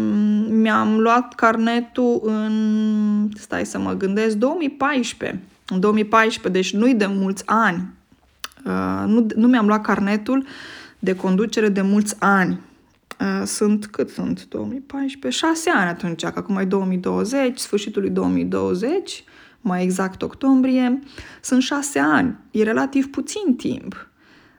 mi-am 0.55 0.99
luat 0.99 1.35
carnetul 1.35 2.21
în, 2.25 3.31
stai 3.35 3.67
să 3.67 3.79
mă 3.79 3.93
gândesc, 3.93 4.37
2014. 4.37 5.43
În 5.69 5.81
2014, 5.81 6.63
deci 6.63 6.81
nu-i 6.81 6.95
de 6.95 7.07
mulți 7.07 7.43
ani. 7.47 7.93
Uh, 8.65 9.05
nu, 9.07 9.27
nu 9.35 9.47
mi-am 9.47 9.67
luat 9.67 9.83
carnetul 9.83 10.47
de 10.99 11.15
conducere 11.15 11.69
de 11.69 11.81
mulți 11.81 12.17
ani. 12.19 12.61
Uh, 13.21 13.43
sunt, 13.47 13.87
cât 13.87 14.11
sunt? 14.11 14.47
2014? 14.49 15.47
6 15.47 15.71
ani 15.71 15.89
atunci, 15.89 16.23
că 16.23 16.33
acum 16.35 16.57
e 16.57 16.65
2020, 16.65 17.59
sfârșitul 17.59 18.03
lui 18.03 18.11
2020, 18.11 19.25
mai 19.61 19.83
exact 19.83 20.23
octombrie. 20.23 20.99
Sunt 21.41 21.63
6 21.63 21.99
ani. 21.99 22.37
E 22.51 22.63
relativ 22.63 23.11
puțin 23.11 23.57
timp. 23.57 24.08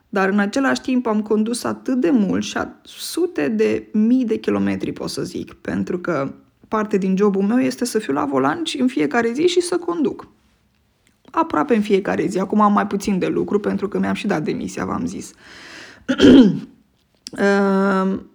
Dar 0.09 0.29
în 0.29 0.39
același 0.39 0.81
timp 0.81 1.07
am 1.07 1.21
condus 1.21 1.63
atât 1.63 2.01
de 2.01 2.09
mult 2.09 2.43
și 2.43 2.57
sute 2.83 3.47
de 3.47 3.87
mii 3.93 4.25
de 4.25 4.37
kilometri, 4.37 4.91
pot 4.91 5.09
să 5.09 5.23
zic, 5.23 5.53
pentru 5.53 5.99
că 5.99 6.33
parte 6.67 6.97
din 6.97 7.17
jobul 7.17 7.41
meu 7.41 7.59
este 7.59 7.85
să 7.85 7.99
fiu 7.99 8.13
la 8.13 8.25
volan 8.25 8.63
și 8.63 8.79
în 8.79 8.87
fiecare 8.87 9.31
zi 9.31 9.47
și 9.47 9.61
să 9.61 9.77
conduc. 9.77 10.27
Aproape 11.31 11.75
în 11.75 11.81
fiecare 11.81 12.25
zi. 12.27 12.39
Acum 12.39 12.61
am 12.61 12.73
mai 12.73 12.87
puțin 12.87 13.19
de 13.19 13.27
lucru 13.27 13.59
pentru 13.59 13.87
că 13.87 13.99
mi-am 13.99 14.13
și 14.13 14.27
dat 14.27 14.43
demisia, 14.43 14.85
v-am 14.85 15.05
zis. 15.05 15.31
Ehm, 17.31 18.29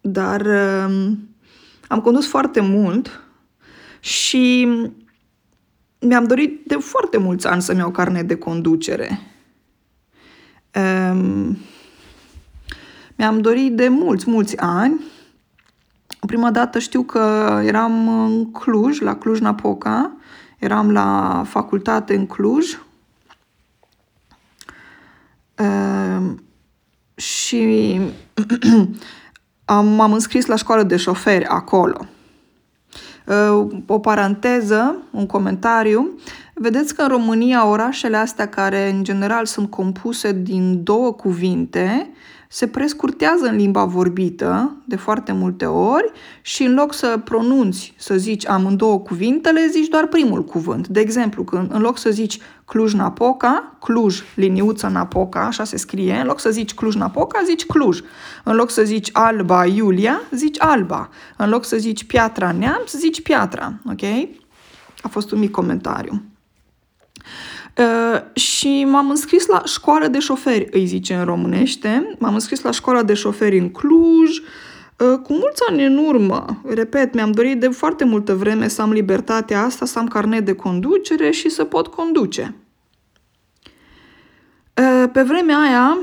dar 0.00 0.46
ehm, 0.46 1.18
am 1.88 2.00
condus 2.00 2.26
foarte 2.26 2.60
mult 2.60 3.22
și 4.00 4.68
mi-am 6.00 6.24
dorit 6.24 6.66
de 6.66 6.74
foarte 6.74 7.18
mulți 7.18 7.46
ani 7.46 7.62
să-mi 7.62 7.78
iau 7.78 7.90
carne 7.90 8.22
de 8.22 8.36
conducere. 8.36 9.27
Um, 10.78 11.58
mi-am 13.16 13.40
dorit 13.40 13.76
de 13.76 13.88
mulți, 13.88 14.30
mulți 14.30 14.56
ani. 14.56 15.00
Prima 16.26 16.50
dată 16.50 16.78
știu 16.78 17.02
că 17.02 17.60
eram 17.64 18.08
în 18.24 18.50
Cluj, 18.50 19.00
la 19.00 19.16
Cluj-Napoca, 19.16 20.12
eram 20.58 20.90
la 20.90 21.42
facultate 21.46 22.14
în 22.14 22.26
Cluj 22.26 22.78
um, 25.58 26.42
și 27.14 28.00
am, 29.64 29.86
m-am 29.86 30.12
înscris 30.12 30.46
la 30.46 30.56
școală 30.56 30.82
de 30.82 30.96
șoferi 30.96 31.44
acolo. 31.44 32.06
Uh, 33.26 33.66
o 33.86 33.98
paranteză, 33.98 34.96
un 35.10 35.26
comentariu. 35.26 36.18
Vedeți 36.60 36.94
că 36.94 37.02
în 37.02 37.08
România 37.08 37.66
orașele 37.66 38.16
astea 38.16 38.48
care 38.48 38.90
în 38.90 39.04
general 39.04 39.46
sunt 39.46 39.70
compuse 39.70 40.32
din 40.32 40.82
două 40.82 41.12
cuvinte 41.12 42.10
se 42.48 42.66
prescurtează 42.66 43.46
în 43.46 43.56
limba 43.56 43.84
vorbită 43.84 44.76
de 44.84 44.96
foarte 44.96 45.32
multe 45.32 45.64
ori 45.64 46.12
și 46.42 46.62
în 46.62 46.74
loc 46.74 46.94
să 46.94 47.20
pronunți, 47.24 47.94
să 47.96 48.16
zici 48.16 48.48
amândouă 48.48 48.98
cuvintele, 48.98 49.66
zici 49.70 49.88
doar 49.88 50.06
primul 50.06 50.44
cuvânt. 50.44 50.88
De 50.88 51.00
exemplu, 51.00 51.44
când 51.44 51.72
în 51.72 51.80
loc 51.80 51.98
să 51.98 52.10
zici 52.10 52.38
Cluj-Napoca, 52.64 53.76
Cluj, 53.80 54.22
liniuță 54.34 54.86
Napoca, 54.86 55.46
așa 55.46 55.64
se 55.64 55.76
scrie, 55.76 56.14
în 56.20 56.26
loc 56.26 56.40
să 56.40 56.50
zici 56.50 56.74
Cluj-Napoca, 56.74 57.42
zici 57.44 57.66
Cluj. 57.66 58.00
În 58.44 58.54
loc 58.54 58.70
să 58.70 58.82
zici 58.82 59.08
Alba 59.12 59.64
Iulia, 59.64 60.20
zici 60.30 60.60
Alba. 60.60 61.08
În 61.36 61.48
loc 61.48 61.64
să 61.64 61.76
zici 61.76 62.04
Piatra 62.04 62.52
Neamț, 62.52 62.92
zici 62.92 63.22
Piatra. 63.22 63.72
Ok? 63.90 64.28
A 65.02 65.08
fost 65.08 65.32
un 65.32 65.38
mic 65.38 65.50
comentariu. 65.50 66.22
Uh, 67.78 68.20
și 68.32 68.84
m-am 68.84 69.10
înscris 69.10 69.46
la 69.46 69.62
școală 69.64 70.06
de 70.06 70.18
șoferi, 70.18 70.68
îi 70.70 70.86
zice 70.86 71.14
în 71.14 71.24
românește. 71.24 72.16
M-am 72.18 72.34
înscris 72.34 72.62
la 72.62 72.70
școala 72.70 73.02
de 73.02 73.14
șoferi 73.14 73.58
în 73.58 73.70
Cluj. 73.70 74.38
Uh, 74.38 75.18
cu 75.22 75.32
mulți 75.32 75.62
ani 75.68 75.84
în 75.84 75.96
urmă, 75.96 76.62
repet, 76.64 77.14
mi-am 77.14 77.30
dorit 77.30 77.60
de 77.60 77.68
foarte 77.68 78.04
multă 78.04 78.34
vreme 78.34 78.68
să 78.68 78.82
am 78.82 78.92
libertatea 78.92 79.62
asta, 79.62 79.84
să 79.84 79.98
am 79.98 80.06
carnet 80.06 80.44
de 80.44 80.54
conducere 80.54 81.30
și 81.30 81.48
să 81.48 81.64
pot 81.64 81.86
conduce. 81.86 82.54
Uh, 84.76 85.04
pe 85.12 85.22
vremea 85.22 85.58
aia, 85.58 85.98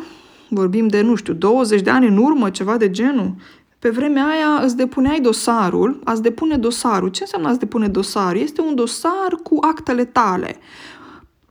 vorbim 0.49 0.88
de, 0.88 1.01
nu 1.01 1.15
știu, 1.15 1.33
20 1.33 1.81
de 1.81 1.89
ani 1.89 2.07
în 2.07 2.17
urmă, 2.17 2.49
ceva 2.49 2.77
de 2.77 2.89
genul, 2.89 3.35
pe 3.79 3.89
vremea 3.89 4.25
aia 4.25 4.63
îți 4.63 4.77
depuneai 4.77 5.19
dosarul, 5.19 6.01
ați 6.03 6.21
depune 6.21 6.57
dosarul. 6.57 7.09
Ce 7.09 7.21
înseamnă 7.21 7.47
ați 7.47 7.59
depune 7.59 7.88
dosarul? 7.88 8.41
Este 8.41 8.61
un 8.61 8.75
dosar 8.75 9.35
cu 9.43 9.57
actele 9.61 10.05
tale. 10.05 10.57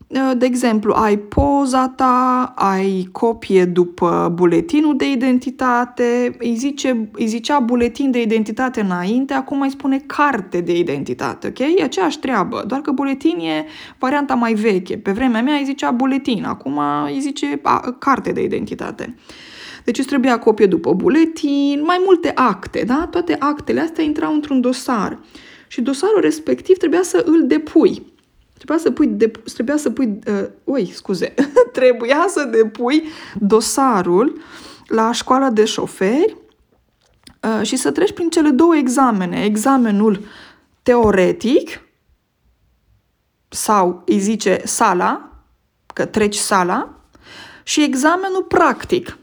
Uh, 0.06 0.30
de 0.36 0.46
exemplu, 0.46 0.92
ai 0.92 1.16
poza 1.16 1.88
ta, 1.88 2.52
ai 2.56 3.08
copie 3.12 3.64
după 3.64 4.32
buletinul 4.34 4.96
de 4.96 5.10
identitate, 5.10 6.36
îi, 6.38 6.54
zice, 6.54 7.08
îi 7.12 7.26
zicea 7.26 7.58
buletin 7.58 8.10
de 8.10 8.22
identitate 8.22 8.80
înainte, 8.80 9.34
acum 9.34 9.58
mai 9.58 9.70
spune 9.70 9.98
carte 10.06 10.60
de 10.60 10.78
identitate, 10.78 11.46
ok? 11.46 11.58
E 11.58 11.82
aceeași 11.82 12.18
treabă, 12.18 12.64
doar 12.66 12.80
că 12.80 12.90
buletin 12.90 13.38
e 13.38 13.66
varianta 13.98 14.34
mai 14.34 14.54
veche. 14.54 14.98
Pe 14.98 15.12
vremea 15.12 15.42
mea 15.42 15.54
îi 15.56 15.64
zicea 15.64 15.90
buletin, 15.90 16.44
acum 16.44 16.80
îi 17.06 17.20
zice 17.20 17.60
a, 17.62 17.96
carte 17.98 18.32
de 18.32 18.42
identitate. 18.42 19.14
Deci 19.84 19.98
îți 19.98 20.08
trebuia 20.08 20.38
copie 20.38 20.66
după 20.66 20.92
buletin, 20.92 21.82
mai 21.86 22.02
multe 22.04 22.32
acte, 22.34 22.84
da? 22.86 23.08
Toate 23.10 23.36
actele 23.38 23.80
astea 23.80 24.04
intrau 24.04 24.32
într-un 24.34 24.60
dosar. 24.60 25.18
Și 25.68 25.80
dosarul 25.80 26.20
respectiv 26.20 26.76
trebuia 26.76 27.02
să 27.02 27.22
îl 27.26 27.46
depui. 27.46 28.12
Trebuia 28.64 28.84
să 28.84 28.90
pui, 28.90 29.06
de, 29.06 29.30
trebuia 29.54 29.76
să 29.76 29.90
pui, 29.90 30.18
uh, 30.26 30.48
oi, 30.64 30.90
scuze, 30.94 31.34
trebuia 31.72 32.24
să 32.28 32.44
depui 32.44 33.08
dosarul 33.38 34.40
la 34.86 35.12
școala 35.12 35.50
de 35.50 35.64
șoferi 35.64 36.36
uh, 37.42 37.66
și 37.66 37.76
să 37.76 37.90
treci 37.90 38.12
prin 38.12 38.30
cele 38.30 38.50
două 38.50 38.76
examene. 38.76 39.44
Examenul 39.44 40.20
teoretic 40.82 41.80
sau 43.48 44.02
îi 44.06 44.18
zice 44.18 44.60
sala, 44.64 45.42
că 45.94 46.04
treci 46.06 46.36
sala, 46.36 47.00
și 47.62 47.82
examenul 47.82 48.42
practic 48.42 49.18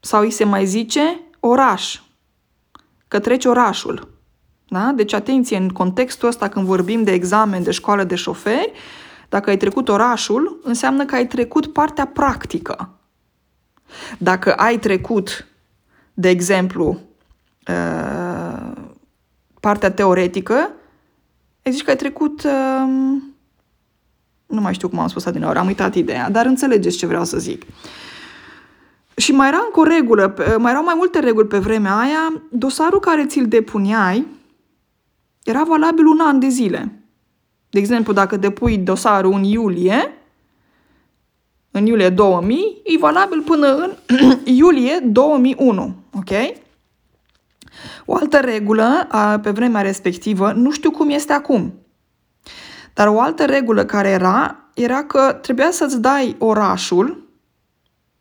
sau 0.00 0.20
îi 0.20 0.30
se 0.30 0.44
mai 0.44 0.66
zice 0.66 1.20
oraș, 1.40 2.00
că 3.08 3.18
treci 3.18 3.44
orașul. 3.44 4.19
Da? 4.72 4.92
Deci, 4.94 5.12
atenție, 5.12 5.56
în 5.56 5.68
contextul 5.68 6.28
ăsta, 6.28 6.48
când 6.48 6.66
vorbim 6.66 7.02
de 7.02 7.12
examen 7.12 7.62
de 7.62 7.70
școală 7.70 8.04
de 8.04 8.14
șoferi, 8.14 8.72
dacă 9.28 9.50
ai 9.50 9.56
trecut 9.56 9.88
orașul, 9.88 10.60
înseamnă 10.62 11.04
că 11.04 11.14
ai 11.14 11.26
trecut 11.26 11.66
partea 11.66 12.06
practică. 12.06 12.90
Dacă 14.18 14.54
ai 14.54 14.78
trecut, 14.78 15.46
de 16.14 16.28
exemplu, 16.28 17.00
uh, 17.68 18.72
partea 19.60 19.90
teoretică, 19.90 20.70
ai 21.64 21.72
zici 21.72 21.82
că 21.82 21.90
ai 21.90 21.96
trecut. 21.96 22.42
Um, 22.42 23.34
nu 24.46 24.60
mai 24.60 24.74
știu 24.74 24.88
cum 24.88 24.98
am 24.98 25.08
spus 25.08 25.26
adineori, 25.26 25.58
am 25.58 25.66
uitat 25.66 25.94
ideea, 25.94 26.30
dar 26.30 26.46
înțelegeți 26.46 26.96
ce 26.96 27.06
vreau 27.06 27.24
să 27.24 27.38
zic. 27.38 27.62
Și 29.16 29.32
mai 29.32 29.48
era 29.48 29.62
încă 29.64 29.80
o 29.80 29.82
regulă, 29.82 30.34
mai 30.58 30.70
erau 30.70 30.84
mai 30.84 30.94
multe 30.96 31.18
reguli 31.18 31.46
pe 31.46 31.58
vremea 31.58 31.98
aia, 31.98 32.42
dosarul 32.50 33.00
care 33.00 33.26
ți-l 33.26 33.48
depuneai, 33.48 34.26
era 35.44 35.64
valabil 35.64 36.06
un 36.06 36.20
an 36.20 36.38
de 36.38 36.48
zile. 36.48 37.04
De 37.70 37.78
exemplu, 37.78 38.12
dacă 38.12 38.36
depui 38.36 38.78
dosarul 38.78 39.32
în 39.32 39.42
iulie, 39.42 40.14
în 41.70 41.86
iulie 41.86 42.08
2000, 42.08 42.80
e 42.84 42.98
valabil 42.98 43.42
până 43.42 43.74
în 43.76 43.96
iulie 44.44 44.98
2001. 45.02 45.94
Ok? 46.12 46.30
O 48.04 48.14
altă 48.14 48.36
regulă 48.36 49.06
a, 49.08 49.38
pe 49.38 49.50
vremea 49.50 49.82
respectivă, 49.82 50.52
nu 50.52 50.70
știu 50.70 50.90
cum 50.90 51.10
este 51.10 51.32
acum, 51.32 51.74
dar 52.94 53.08
o 53.08 53.20
altă 53.20 53.44
regulă 53.44 53.84
care 53.84 54.08
era, 54.08 54.56
era 54.74 55.04
că 55.04 55.38
trebuia 55.42 55.70
să-ți 55.70 56.00
dai 56.00 56.36
orașul, 56.38 57.28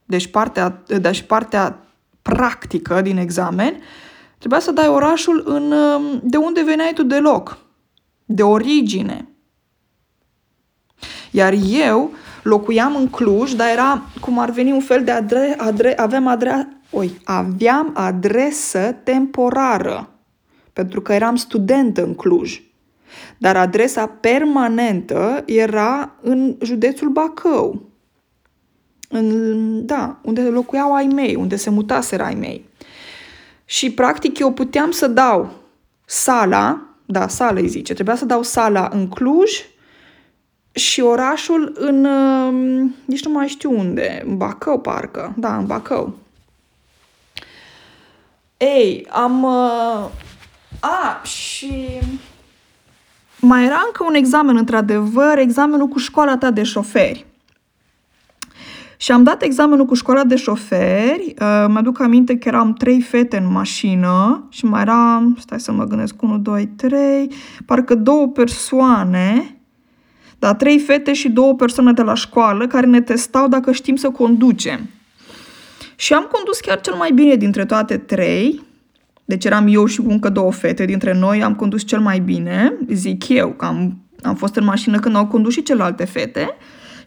deci 0.06 0.28
partea, 0.28 0.84
deci 1.02 1.22
partea 1.22 1.80
practică 2.22 3.02
din 3.02 3.18
examen, 3.18 3.82
Trebuia 4.40 4.60
să 4.60 4.72
dai 4.72 4.88
orașul 4.88 5.44
în, 5.46 5.72
um, 5.72 6.20
de 6.24 6.38
unde 6.38 6.64
veneai 6.64 6.92
tu 6.94 7.04
deloc, 7.04 7.58
de 8.26 8.44
origine. 8.44 9.28
Iar 11.32 11.54
eu 11.70 12.12
locuiam 12.44 12.96
în 12.96 13.08
Cluj, 13.08 13.54
dar 13.54 13.70
era 13.70 14.02
cum 14.22 14.40
ar 14.40 14.50
veni 14.50 14.72
un 14.72 14.80
fel 14.80 15.04
de 15.04 15.12
adre, 15.12 15.56
adre, 15.58 16.00
aveam 16.00 16.28
adre, 16.28 16.82
oi, 16.92 17.22
aveam 17.24 17.92
adresă 17.94 18.96
temporară, 19.04 20.10
pentru 20.74 21.02
că 21.02 21.14
eram 21.14 21.36
student 21.36 21.98
în 21.98 22.16
Cluj. 22.16 22.62
Dar 23.38 23.58
adresa 23.58 24.08
permanentă 24.08 25.44
era 25.46 26.16
în 26.22 26.56
județul 26.62 27.10
Bacău. 27.10 27.90
În, 29.10 29.86
da, 29.86 30.20
unde 30.24 30.42
locuiau 30.42 30.94
ai 30.94 31.06
mei, 31.06 31.36
unde 31.36 31.56
se 31.56 31.70
mutaseră 31.70 32.24
ai 32.24 32.36
mei. 32.36 32.69
Și 33.70 33.92
practic 33.92 34.40
eu 34.40 34.52
puteam 34.52 34.92
să 34.92 35.08
dau 35.08 35.52
sala, 36.06 36.82
da, 37.06 37.28
sala 37.28 37.60
îi 37.60 37.68
zice, 37.68 37.94
trebuia 37.94 38.16
să 38.16 38.26
dau 38.26 38.44
sala 38.44 38.90
în 38.92 39.10
Cluj 39.10 39.52
și 40.72 41.02
orașul 41.02 41.76
în, 41.76 42.06
um, 42.06 42.96
nici 43.06 43.26
nu 43.26 43.32
mai 43.32 43.48
știu 43.48 43.78
unde, 43.78 44.24
în 44.26 44.38
Bacău 44.38 44.80
parcă, 44.80 45.34
da, 45.38 45.58
în 45.58 45.66
Bacău. 45.66 46.14
Ei, 48.58 49.08
am... 49.10 49.44
Uh, 49.44 50.10
a, 50.80 51.22
și... 51.24 52.00
Mai 53.40 53.66
era 53.66 53.82
încă 53.86 54.04
un 54.04 54.14
examen, 54.14 54.58
într-adevăr, 54.58 55.38
examenul 55.38 55.88
cu 55.88 55.98
școala 55.98 56.38
ta 56.38 56.52
de 56.52 56.64
șoferi. 56.64 57.26
Și 59.02 59.12
am 59.12 59.24
dat 59.24 59.42
examenul 59.42 59.86
cu 59.86 59.94
școala 59.94 60.24
de 60.24 60.36
șoferi. 60.36 61.34
Uh, 61.42 61.66
mi-aduc 61.68 62.00
aminte 62.02 62.38
că 62.38 62.48
eram 62.48 62.74
trei 62.74 63.02
fete 63.02 63.38
în 63.38 63.52
mașină 63.52 64.48
și 64.50 64.66
mai 64.66 64.82
eram, 64.82 65.38
stai 65.40 65.60
să 65.60 65.72
mă 65.72 65.84
gândesc, 65.84 66.22
1, 66.22 66.38
2, 66.38 66.68
3, 66.68 67.32
parcă 67.66 67.96
două 67.96 68.28
persoane, 68.28 69.58
da, 70.40 70.54
trei 70.54 70.80
fete 70.80 71.14
și 71.14 71.30
două 71.30 71.56
persoane 71.56 71.92
de 71.92 72.02
la 72.02 72.14
școală 72.14 72.68
care 72.68 72.86
ne 72.86 73.02
testau 73.02 73.48
dacă 73.48 73.72
știm 73.72 73.96
să 73.96 74.10
conducem. 74.10 74.90
Și 75.96 76.14
am 76.14 76.28
condus 76.32 76.60
chiar 76.60 76.82
cel 76.82 76.94
mai 76.94 77.12
bine 77.12 77.36
dintre 77.36 77.66
toate 77.66 77.98
trei, 77.98 78.62
deci 79.26 79.46
eram 79.46 79.68
eu 79.70 79.86
și 79.86 80.02
încă 80.08 80.30
două 80.30 80.52
fete 80.52 80.86
dintre 80.86 81.14
noi, 81.14 81.44
am 81.44 81.56
condus 81.56 81.86
cel 81.86 82.00
mai 82.00 82.20
bine, 82.20 82.74
zic 82.88 83.28
eu, 83.28 83.50
că 83.50 83.66
am, 83.66 83.98
am 84.22 84.36
fost 84.36 84.56
în 84.56 84.64
mașină 84.64 85.00
când 85.00 85.16
au 85.16 85.28
condus 85.28 85.54
și 85.54 85.64
celelalte 85.64 86.06
fete. 86.06 86.50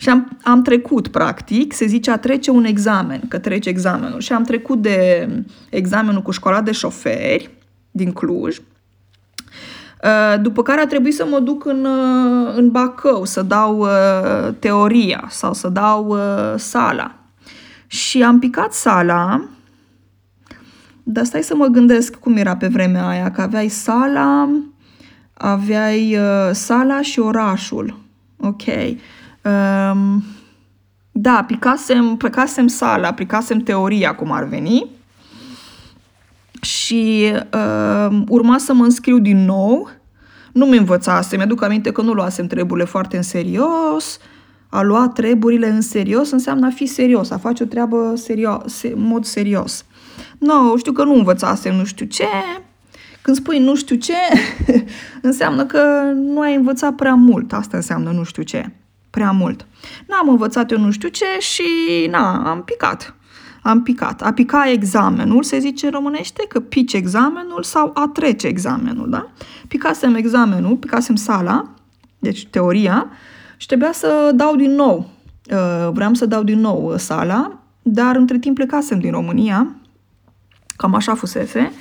Și 0.02 0.08
am, 0.08 0.38
am 0.42 0.62
trecut, 0.62 1.08
practic, 1.08 1.72
se 1.72 1.86
zice 1.86 2.10
a 2.10 2.18
trece 2.18 2.50
un 2.50 2.64
examen, 2.64 3.20
că 3.28 3.38
trece 3.38 3.68
examenul. 3.68 4.20
Și 4.20 4.32
am 4.32 4.42
trecut 4.42 4.82
de 4.82 5.28
examenul 5.70 6.22
cu 6.22 6.30
școala 6.30 6.60
de 6.60 6.72
șoferi 6.72 7.50
din 7.90 8.12
Cluj, 8.12 8.56
uh, 8.56 10.40
după 10.40 10.62
care 10.62 10.80
a 10.80 10.86
trebuit 10.86 11.14
să 11.14 11.26
mă 11.30 11.38
duc 11.38 11.64
în, 11.64 11.84
uh, 11.84 12.52
în 12.56 12.70
Bacău, 12.70 13.24
să 13.24 13.42
dau 13.42 13.78
uh, 13.78 14.54
teoria 14.58 15.24
sau 15.28 15.52
să 15.52 15.68
dau 15.68 16.16
sala. 16.56 17.14
Și 17.86 18.22
am 18.22 18.38
picat 18.38 18.72
sala, 18.72 19.44
dar 21.02 21.24
stai 21.24 21.42
să 21.42 21.54
mă 21.54 21.66
gândesc 21.66 22.14
cum 22.14 22.36
era 22.36 22.56
pe 22.56 22.66
vremea 22.66 23.08
aia, 23.08 23.30
că 23.30 23.40
aveai 23.40 23.68
sala, 23.68 24.48
aveai 25.34 26.16
sala 26.52 27.02
și 27.02 27.18
orașul. 27.18 27.98
Ok. 28.40 28.62
Um, 29.44 30.22
da, 31.12 31.36
aplicasem, 31.36 32.16
plecasem 32.16 32.66
sala, 32.66 33.08
aplicasem 33.08 33.58
teoria 33.58 34.14
cum 34.14 34.32
ar 34.32 34.44
veni 34.44 34.90
și 36.60 37.32
uh, 37.54 38.22
urma 38.28 38.58
să 38.58 38.72
mă 38.72 38.84
înscriu 38.84 39.18
din 39.18 39.44
nou. 39.44 39.90
Nu 40.52 40.66
mi 40.66 40.76
învățasem, 40.76 41.38
mi-aduc 41.38 41.62
aminte 41.62 41.92
că 41.92 42.02
nu 42.02 42.12
luasem 42.12 42.46
treburile 42.46 42.84
foarte 42.84 43.16
în 43.16 43.22
serios. 43.22 44.18
A 44.68 44.82
lua 44.82 45.08
treburile 45.08 45.68
în 45.68 45.80
serios 45.80 46.30
înseamnă 46.30 46.66
a 46.66 46.70
fi 46.70 46.86
serios, 46.86 47.30
a 47.30 47.38
face 47.38 47.62
o 47.62 47.66
treabă 47.66 48.12
serios, 48.16 48.82
în 48.82 49.02
mod 49.02 49.24
serios. 49.24 49.84
Nu, 50.38 50.62
no, 50.62 50.76
știu 50.76 50.92
că 50.92 51.04
nu 51.04 51.14
învățasem 51.14 51.74
nu 51.74 51.84
știu 51.84 52.06
ce. 52.06 52.26
Când 53.22 53.36
spui 53.36 53.58
nu 53.58 53.74
știu 53.74 53.96
ce, 53.96 54.16
înseamnă 55.22 55.64
că 55.64 56.12
nu 56.14 56.40
ai 56.40 56.54
învățat 56.54 56.94
prea 56.94 57.14
mult. 57.14 57.52
Asta 57.52 57.76
înseamnă 57.76 58.10
nu 58.10 58.22
știu 58.22 58.42
ce 58.42 58.70
prea 59.12 59.30
mult. 59.30 59.66
N-am 60.06 60.28
învățat 60.28 60.70
eu 60.70 60.78
nu 60.78 60.90
știu 60.90 61.08
ce 61.08 61.24
și 61.38 61.62
na, 62.10 62.50
am 62.50 62.62
picat. 62.62 63.14
Am 63.62 63.82
picat. 63.82 64.22
A 64.22 64.32
pica 64.32 64.70
examenul, 64.70 65.42
se 65.42 65.58
zice 65.58 65.86
în 65.86 65.92
românește 65.92 66.44
că 66.48 66.60
pici 66.60 66.92
examenul 66.92 67.62
sau 67.62 67.90
a 67.94 68.10
trece 68.12 68.46
examenul, 68.46 69.10
da? 69.10 69.30
Picasem 69.68 70.14
examenul, 70.14 70.76
picasem 70.76 71.14
sala, 71.14 71.74
deci 72.18 72.46
teoria, 72.46 73.10
și 73.56 73.66
trebuia 73.66 73.92
să 73.92 74.32
dau 74.34 74.56
din 74.56 74.74
nou. 74.74 75.10
Uh, 75.50 75.90
vreau 75.92 76.14
să 76.14 76.26
dau 76.26 76.42
din 76.42 76.60
nou 76.60 76.90
uh, 76.92 76.98
sala, 76.98 77.58
dar 77.82 78.16
între 78.16 78.38
timp 78.38 78.54
plecasem 78.54 78.98
din 78.98 79.10
România, 79.10 79.76
Cam 80.82 80.94
așa 80.94 81.14
fusese. 81.14 81.72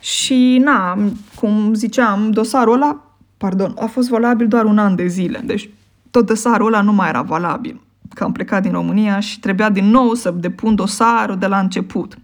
Și, 0.00 0.60
na, 0.64 0.98
cum 1.34 1.74
ziceam, 1.74 2.30
dosarul 2.30 2.74
ăla, 2.74 3.16
pardon, 3.36 3.74
a 3.78 3.86
fost 3.86 4.08
valabil 4.08 4.48
doar 4.48 4.64
un 4.64 4.78
an 4.78 4.94
de 4.94 5.06
zile. 5.06 5.42
Deci 5.44 5.70
tot 6.16 6.26
dosarul 6.26 6.66
ăla 6.66 6.80
nu 6.80 6.92
mai 6.92 7.08
era 7.08 7.22
valabil. 7.22 7.80
Că 8.14 8.24
am 8.24 8.32
plecat 8.32 8.62
din 8.62 8.72
România 8.72 9.20
și 9.20 9.40
trebuia 9.40 9.70
din 9.70 9.90
nou 9.90 10.14
să 10.14 10.30
depun 10.30 10.74
dosarul 10.74 11.36
de 11.36 11.46
la 11.46 11.58
început. 11.58 12.18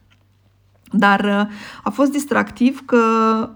Dar 0.91 1.21
uh, 1.25 1.55
a 1.83 1.91
fost 1.91 2.11
distractiv 2.11 2.83
că 2.85 3.05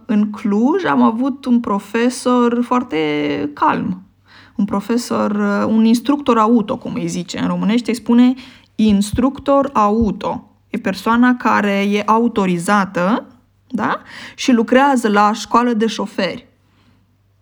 în 0.06 0.30
Cluj 0.30 0.84
am 0.84 1.02
avut 1.02 1.44
un 1.44 1.60
profesor 1.60 2.62
foarte 2.62 2.98
calm. 3.54 4.02
Un 4.56 4.64
profesor, 4.64 5.30
uh, 5.30 5.74
un 5.74 5.84
instructor 5.84 6.38
auto, 6.38 6.76
cum 6.76 6.94
îi 6.94 7.06
zice. 7.06 7.38
În 7.38 7.46
românește 7.46 7.90
îi 7.90 7.96
spune 7.96 8.34
instructor 8.74 9.70
auto. 9.72 10.50
E 10.68 10.78
persoana 10.78 11.36
care 11.36 11.86
e 11.90 12.02
autorizată 12.06 13.26
da? 13.68 14.00
și 14.34 14.52
lucrează 14.52 15.08
la 15.08 15.32
școală 15.32 15.72
de 15.72 15.86
șoferi. 15.86 16.46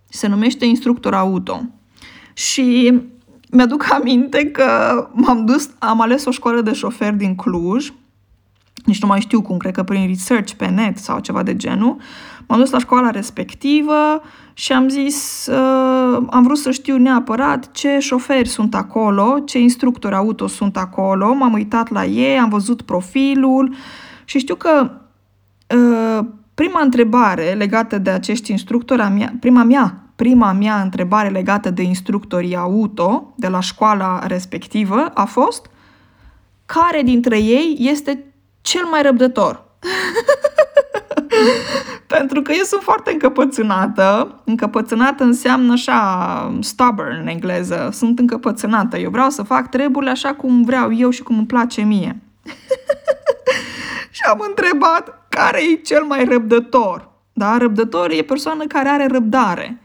Se 0.09 0.27
numește 0.27 0.65
instructor 0.65 1.15
auto. 1.15 1.63
Și 2.35 3.01
mi-aduc 3.51 3.87
aminte 3.91 4.51
că 4.51 4.65
m-am 5.13 5.45
dus, 5.45 5.71
am 5.79 6.01
ales 6.01 6.25
o 6.25 6.31
școală 6.31 6.61
de 6.61 6.73
șoferi 6.73 7.17
din 7.17 7.35
Cluj, 7.35 7.93
nici 8.85 9.01
nu 9.01 9.09
mai 9.09 9.21
știu 9.21 9.43
cum, 9.43 9.57
cred 9.57 9.75
că 9.75 9.83
prin 9.83 10.07
research 10.07 10.53
pe 10.53 10.67
net 10.67 10.99
sau 10.99 11.19
ceva 11.19 11.43
de 11.43 11.57
genul. 11.57 11.97
M-am 12.47 12.59
dus 12.59 12.71
la 12.71 12.79
școala 12.79 13.11
respectivă 13.11 14.23
și 14.53 14.73
am 14.73 14.89
zis, 14.89 15.47
uh, 15.51 16.27
am 16.31 16.43
vrut 16.43 16.59
să 16.59 16.71
știu 16.71 16.97
neapărat 16.97 17.71
ce 17.73 17.99
șoferi 17.99 18.49
sunt 18.49 18.75
acolo, 18.75 19.39
ce 19.45 19.59
instructori 19.59 20.15
auto 20.15 20.47
sunt 20.47 20.77
acolo, 20.77 21.35
m-am 21.35 21.53
uitat 21.53 21.91
la 21.91 22.05
ei, 22.05 22.39
am 22.39 22.49
văzut 22.49 22.83
profilul 22.83 23.75
și 24.25 24.39
știu 24.39 24.55
că 24.55 24.91
uh, 25.75 26.27
prima 26.55 26.81
întrebare 26.83 27.53
legată 27.53 27.99
de 27.99 28.11
acești 28.11 28.51
instructori, 28.51 29.01
a 29.01 29.09
mea, 29.09 29.35
prima 29.41 29.63
mea, 29.63 30.04
prima 30.17 30.53
mea 30.53 30.81
întrebare 30.81 31.29
legată 31.29 31.71
de 31.71 31.83
instructorii 31.83 32.57
auto 32.57 33.35
de 33.37 33.49
la 33.49 33.61
școala 33.61 34.27
respectivă 34.27 35.11
a 35.15 35.25
fost 35.25 35.67
care 36.67 37.03
dintre 37.03 37.39
ei 37.39 37.77
este 37.79 38.25
cel 38.61 38.85
mai 38.85 39.03
răbdător. 39.03 39.63
Pentru 42.07 42.43
că 42.43 42.53
eu 42.53 42.63
sunt 42.63 42.83
foarte 42.83 43.13
încăpățânată. 43.13 44.41
Încăpățânată 44.45 45.25
înseamnă 45.25 45.73
așa 45.73 46.59
stubborn 46.61 47.19
în 47.21 47.27
engleză. 47.27 47.89
Sunt 47.93 48.19
încăpățânată. 48.19 48.99
Eu 48.99 49.11
vreau 49.11 49.31
să 49.31 49.43
fac 49.43 49.69
treburile 49.69 50.11
așa 50.11 50.35
cum 50.35 50.63
vreau 50.63 50.95
eu 50.95 51.11
și 51.11 51.23
cum 51.23 51.37
îmi 51.37 51.47
place 51.47 51.83
mie. 51.83 52.21
și 54.11 54.21
am 54.29 54.45
întrebat 54.49 55.27
care 55.29 55.61
e 55.73 55.75
cel 55.75 56.05
mai 56.05 56.25
răbdător. 56.25 57.11
Da? 57.33 57.57
Răbdător 57.57 58.11
e 58.11 58.23
persoană 58.23 58.67
care 58.67 58.89
are 58.89 59.07
răbdare 59.07 59.84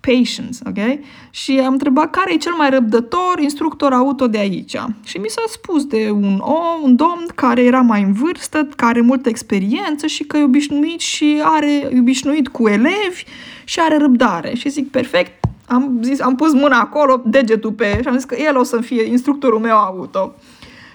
patience, 0.00 0.58
ok? 0.66 0.98
Și 1.30 1.60
am 1.64 1.72
întrebat 1.72 2.10
care 2.10 2.32
e 2.32 2.36
cel 2.36 2.52
mai 2.52 2.70
răbdător 2.70 3.38
instructor 3.38 3.92
auto 3.92 4.26
de 4.26 4.38
aici. 4.38 4.76
Și 5.04 5.18
mi 5.18 5.28
s-a 5.28 5.42
spus 5.48 5.84
de 5.84 6.10
un 6.10 6.38
om, 6.38 6.82
un 6.82 6.96
domn 6.96 7.26
care 7.34 7.62
era 7.62 7.80
mai 7.80 8.02
în 8.02 8.12
vârstă, 8.12 8.68
care 8.76 8.90
are 8.90 9.00
multă 9.00 9.28
experiență 9.28 10.06
și 10.06 10.24
că 10.24 10.36
e 10.36 10.42
obișnuit 10.42 11.00
și 11.00 11.40
are 11.44 11.72
e 11.72 11.98
obișnuit 11.98 12.48
cu 12.48 12.68
elevi 12.68 13.24
și 13.64 13.80
are 13.80 13.96
răbdare. 13.96 14.54
Și 14.54 14.68
zic, 14.68 14.90
perfect, 14.90 15.46
am 15.66 15.98
zis, 16.02 16.20
am 16.20 16.34
pus 16.36 16.52
mâna 16.52 16.80
acolo, 16.80 17.22
degetul 17.24 17.72
pe 17.72 17.98
și 18.02 18.08
am 18.08 18.14
zis 18.14 18.24
că 18.24 18.34
el 18.34 18.56
o 18.56 18.62
să 18.62 18.80
fie 18.80 19.02
instructorul 19.02 19.58
meu 19.58 19.76
auto. 19.76 20.34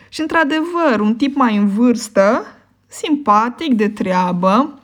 Și 0.09 0.21
într-adevăr, 0.21 0.99
un 0.99 1.15
tip 1.15 1.35
mai 1.35 1.57
în 1.57 1.67
vârstă, 1.67 2.45
simpatic, 2.87 3.73
de 3.73 3.89
treabă, 3.89 4.79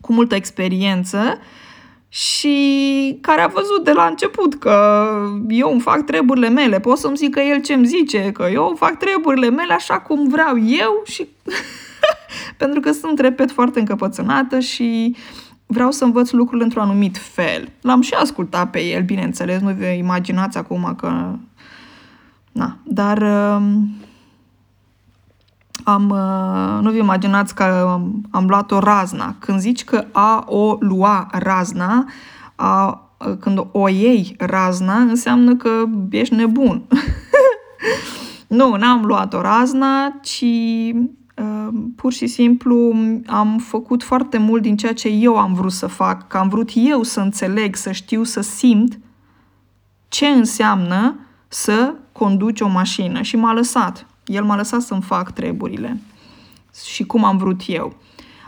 cu 0.00 0.12
multă 0.12 0.34
experiență, 0.34 1.38
și 2.08 3.18
care 3.20 3.40
a 3.40 3.46
văzut 3.46 3.84
de 3.84 3.92
la 3.92 4.04
început 4.04 4.54
că 4.54 5.06
eu 5.48 5.70
îmi 5.70 5.80
fac 5.80 6.04
treburile 6.04 6.48
mele, 6.48 6.80
pot 6.80 6.98
să-mi 6.98 7.16
zică 7.16 7.40
el 7.40 7.60
ce 7.60 7.74
îmi 7.74 7.86
zice, 7.86 8.32
că 8.32 8.48
eu 8.52 8.66
îmi 8.66 8.76
fac 8.76 8.98
treburile 8.98 9.50
mele 9.50 9.72
așa 9.72 10.00
cum 10.00 10.28
vreau 10.28 10.58
eu 10.58 11.02
și 11.04 11.28
pentru 12.56 12.80
că 12.80 12.92
sunt, 12.92 13.18
repet, 13.18 13.50
foarte 13.50 13.78
încăpățânată 13.78 14.58
și 14.58 15.16
vreau 15.66 15.90
să 15.90 16.04
învăț 16.04 16.30
lucrurile 16.30 16.64
într-un 16.64 16.82
anumit 16.82 17.16
fel. 17.16 17.68
L-am 17.80 18.00
și 18.00 18.14
ascultat 18.14 18.70
pe 18.70 18.84
el, 18.84 19.02
bineînțeles, 19.02 19.60
nu 19.60 19.74
vă 19.78 19.84
imaginați 19.84 20.58
acum 20.58 20.94
că... 20.96 21.34
Na, 22.52 22.76
dar 22.84 23.22
um, 23.22 23.88
am, 25.86 26.10
uh, 26.10 26.82
nu 26.82 26.90
vă 26.90 26.96
imaginați 26.96 27.54
că 27.54 27.62
am, 27.62 28.20
am 28.30 28.46
luat 28.46 28.70
o 28.70 28.78
razna. 28.78 29.34
Când 29.38 29.60
zici 29.60 29.84
că 29.84 30.04
a 30.12 30.44
o 30.46 30.76
lua 30.80 31.28
razna, 31.32 32.04
a, 32.54 33.00
când 33.40 33.66
o 33.72 33.88
iei 33.88 34.34
razna, 34.38 34.96
înseamnă 34.96 35.56
că 35.56 35.84
ești 36.10 36.34
nebun. 36.34 36.82
nu, 38.58 38.76
n-am 38.76 39.04
luat 39.04 39.34
o 39.34 39.40
razna, 39.40 40.18
ci 40.22 40.44
uh, 41.36 41.68
pur 41.96 42.12
și 42.12 42.26
simplu 42.26 42.94
am 43.26 43.58
făcut 43.58 44.02
foarte 44.02 44.38
mult 44.38 44.62
din 44.62 44.76
ceea 44.76 44.94
ce 44.94 45.08
eu 45.08 45.36
am 45.36 45.54
vrut 45.54 45.72
să 45.72 45.86
fac, 45.86 46.26
că 46.26 46.36
am 46.36 46.48
vrut 46.48 46.70
eu 46.74 47.02
să 47.02 47.20
înțeleg, 47.20 47.76
să 47.76 47.92
știu, 47.92 48.22
să 48.22 48.40
simt 48.40 48.98
ce 50.08 50.26
înseamnă 50.26 51.18
să 51.48 51.94
conduci 52.12 52.60
o 52.60 52.68
mașină 52.68 53.22
și 53.22 53.36
m-a 53.36 53.52
lăsat. 53.52 54.06
El 54.26 54.44
m-a 54.44 54.56
lăsat 54.56 54.80
să-mi 54.80 55.02
fac 55.02 55.30
treburile 55.30 56.00
și 56.84 57.04
cum 57.04 57.24
am 57.24 57.36
vrut 57.36 57.60
eu. 57.66 57.96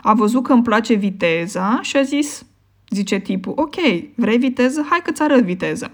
A 0.03 0.13
văzut 0.13 0.43
că 0.43 0.53
îmi 0.53 0.63
place 0.63 0.93
viteza 0.93 1.79
și 1.81 1.97
a 1.97 2.01
zis, 2.01 2.45
zice 2.89 3.19
tipul, 3.19 3.53
ok, 3.55 3.75
vrei 4.15 4.37
viteză? 4.37 4.85
Hai 4.89 4.99
că-ți 5.03 5.21
arăt 5.21 5.43
viteză. 5.43 5.91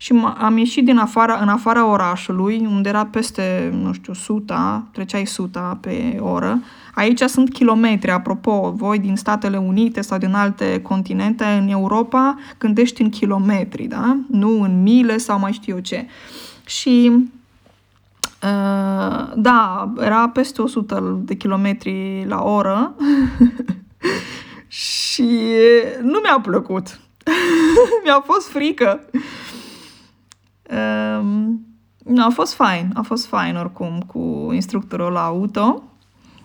Și 0.00 0.12
am 0.38 0.56
ieșit 0.56 0.84
din 0.84 0.98
afara, 0.98 1.38
în 1.40 1.48
afara 1.48 1.86
orașului, 1.86 2.66
unde 2.70 2.88
era 2.88 3.06
peste, 3.06 3.70
nu 3.82 3.92
știu, 3.92 4.12
suta, 4.12 4.88
treceai 4.92 5.26
suta 5.26 5.78
pe 5.80 6.18
oră. 6.20 6.62
Aici 6.94 7.20
sunt 7.20 7.52
kilometri, 7.52 8.10
apropo, 8.10 8.72
voi 8.76 8.98
din 8.98 9.16
Statele 9.16 9.56
Unite 9.56 10.00
sau 10.00 10.18
din 10.18 10.34
alte 10.34 10.80
continente, 10.82 11.44
în 11.44 11.68
Europa, 11.68 12.36
gândești 12.58 13.02
în 13.02 13.08
kilometri, 13.08 13.84
da? 13.84 14.18
Nu 14.30 14.62
în 14.62 14.82
mile 14.82 15.16
sau 15.16 15.38
mai 15.38 15.52
știu 15.52 15.74
eu 15.74 15.80
ce. 15.80 16.06
Și 16.66 17.12
Uh, 18.42 19.32
da, 19.36 19.92
era 20.00 20.28
peste 20.28 20.62
100 20.62 21.20
de 21.24 21.34
kilometri 21.34 22.24
la 22.28 22.42
oră 22.42 22.94
și 24.66 25.28
nu 26.02 26.18
mi-a 26.22 26.40
plăcut. 26.42 27.00
mi-a 28.04 28.20
fost 28.24 28.48
frică. 28.48 29.00
Uh, 30.70 31.24
nu, 32.04 32.24
a 32.24 32.28
fost 32.28 32.54
fain, 32.54 32.90
a 32.94 33.02
fost 33.02 33.26
fain 33.26 33.56
oricum 33.56 34.04
cu 34.06 34.50
instructorul 34.52 35.12
la 35.12 35.24
auto, 35.24 35.82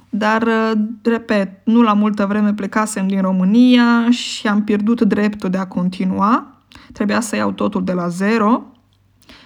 dar, 0.10 0.42
uh, 0.42 0.72
repet, 1.04 1.66
nu 1.66 1.82
la 1.82 1.94
multă 1.94 2.26
vreme 2.26 2.54
plecasem 2.54 3.08
din 3.08 3.22
România 3.22 4.12
și 4.12 4.48
am 4.48 4.64
pierdut 4.64 5.02
dreptul 5.02 5.50
de 5.50 5.58
a 5.58 5.68
continua. 5.68 6.58
Trebuia 6.92 7.20
să 7.20 7.36
iau 7.36 7.52
totul 7.52 7.84
de 7.84 7.94
la 7.94 8.08
zero, 8.08 8.64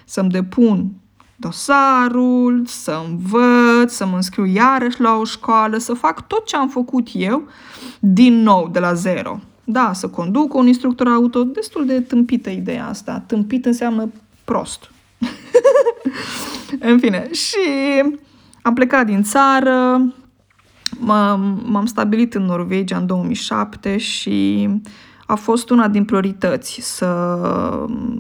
să-mi 0.06 0.30
depun 0.30 0.92
dosarul, 1.40 2.64
să 2.66 3.02
învăț, 3.08 3.92
să 3.92 4.06
mă 4.06 4.16
înscriu 4.16 4.46
iarăși 4.46 5.02
la 5.02 5.16
o 5.16 5.24
școală, 5.24 5.78
să 5.78 5.94
fac 5.94 6.28
tot 6.28 6.46
ce 6.46 6.56
am 6.56 6.70
făcut 6.70 7.08
eu 7.14 7.48
din 8.00 8.42
nou, 8.42 8.70
de 8.72 8.80
la 8.80 8.94
zero. 8.94 9.40
Da, 9.64 9.92
să 9.94 10.08
conduc 10.08 10.54
un 10.54 10.68
instructor 10.68 11.08
auto, 11.08 11.44
destul 11.44 11.86
de 11.86 12.02
tâmpită 12.02 12.50
ideea 12.50 12.88
asta. 12.88 13.24
Tâmpit 13.28 13.66
înseamnă 13.66 14.10
prost. 14.46 14.92
în 16.80 17.00
fine, 17.00 17.30
și 17.32 17.58
am 18.62 18.74
plecat 18.74 19.06
din 19.06 19.24
țară, 19.24 20.02
m-am 21.64 21.86
stabilit 21.86 22.34
în 22.34 22.44
Norvegia 22.44 22.98
în 22.98 23.06
2007 23.06 23.98
și 23.98 24.70
a 25.26 25.36
fost 25.36 25.70
una 25.70 25.88
din 25.88 26.06
priorități 26.06 26.80
să 26.82 27.06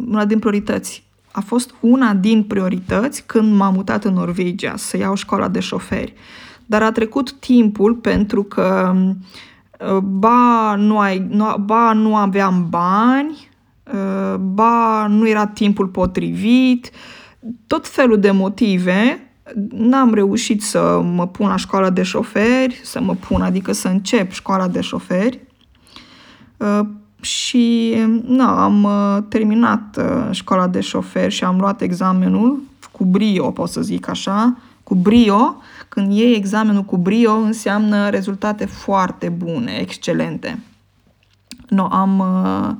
una 0.07 0.25
din 0.25 0.39
priorități 0.39 1.06
a 1.37 1.41
fost 1.41 1.73
una 1.79 2.13
din 2.13 2.43
priorități 2.43 3.23
când 3.25 3.55
m-am 3.55 3.73
mutat 3.73 4.03
în 4.03 4.13
Norvegia 4.13 4.73
să 4.75 4.97
iau 4.97 5.15
școala 5.15 5.47
de 5.47 5.59
șoferi. 5.59 6.13
Dar 6.65 6.83
a 6.83 6.91
trecut 6.91 7.31
timpul 7.31 7.95
pentru 7.95 8.43
că 8.43 8.95
uh, 9.79 9.97
ba 9.97 10.75
nu, 10.75 10.99
ai, 10.99 11.27
nu, 11.29 11.55
ba 11.65 11.93
nu 11.93 12.15
aveam 12.15 12.67
bani, 12.69 13.49
uh, 13.93 14.35
ba 14.35 15.07
nu 15.07 15.27
era 15.27 15.47
timpul 15.47 15.87
potrivit, 15.87 16.91
tot 17.67 17.87
felul 17.87 18.19
de 18.19 18.31
motive, 18.31 19.31
n-am 19.69 20.13
reușit 20.13 20.63
să 20.63 21.01
mă 21.03 21.27
pun 21.27 21.47
la 21.47 21.55
școala 21.55 21.89
de 21.89 22.03
șoferi, 22.03 22.79
să 22.83 23.01
mă 23.01 23.15
pun, 23.15 23.41
adică 23.41 23.71
să 23.71 23.87
încep 23.87 24.31
școala 24.31 24.67
de 24.67 24.81
șoferi. 24.81 25.39
Uh, 27.19 27.25
și 27.25 27.95
na, 28.25 28.63
am 28.63 28.83
uh, 28.83 29.17
terminat 29.29 29.97
uh, 29.97 30.27
școala 30.31 30.67
de 30.67 30.81
șofer 30.81 31.31
și 31.31 31.43
am 31.43 31.59
luat 31.59 31.81
examenul 31.81 32.61
cu 32.91 33.05
brio, 33.05 33.51
pot 33.51 33.69
să 33.69 33.81
zic 33.81 34.09
așa, 34.09 34.57
cu 34.83 34.95
brio, 34.95 35.61
când 35.89 36.11
iei 36.11 36.35
examenul 36.35 36.83
cu 36.83 36.97
brio, 36.97 37.33
înseamnă 37.33 38.09
rezultate 38.09 38.65
foarte 38.65 39.29
bune, 39.29 39.71
excelente. 39.79 40.59
No, 41.69 41.87
am 41.91 42.19
uh, 42.19 42.69
uh, 42.69 42.75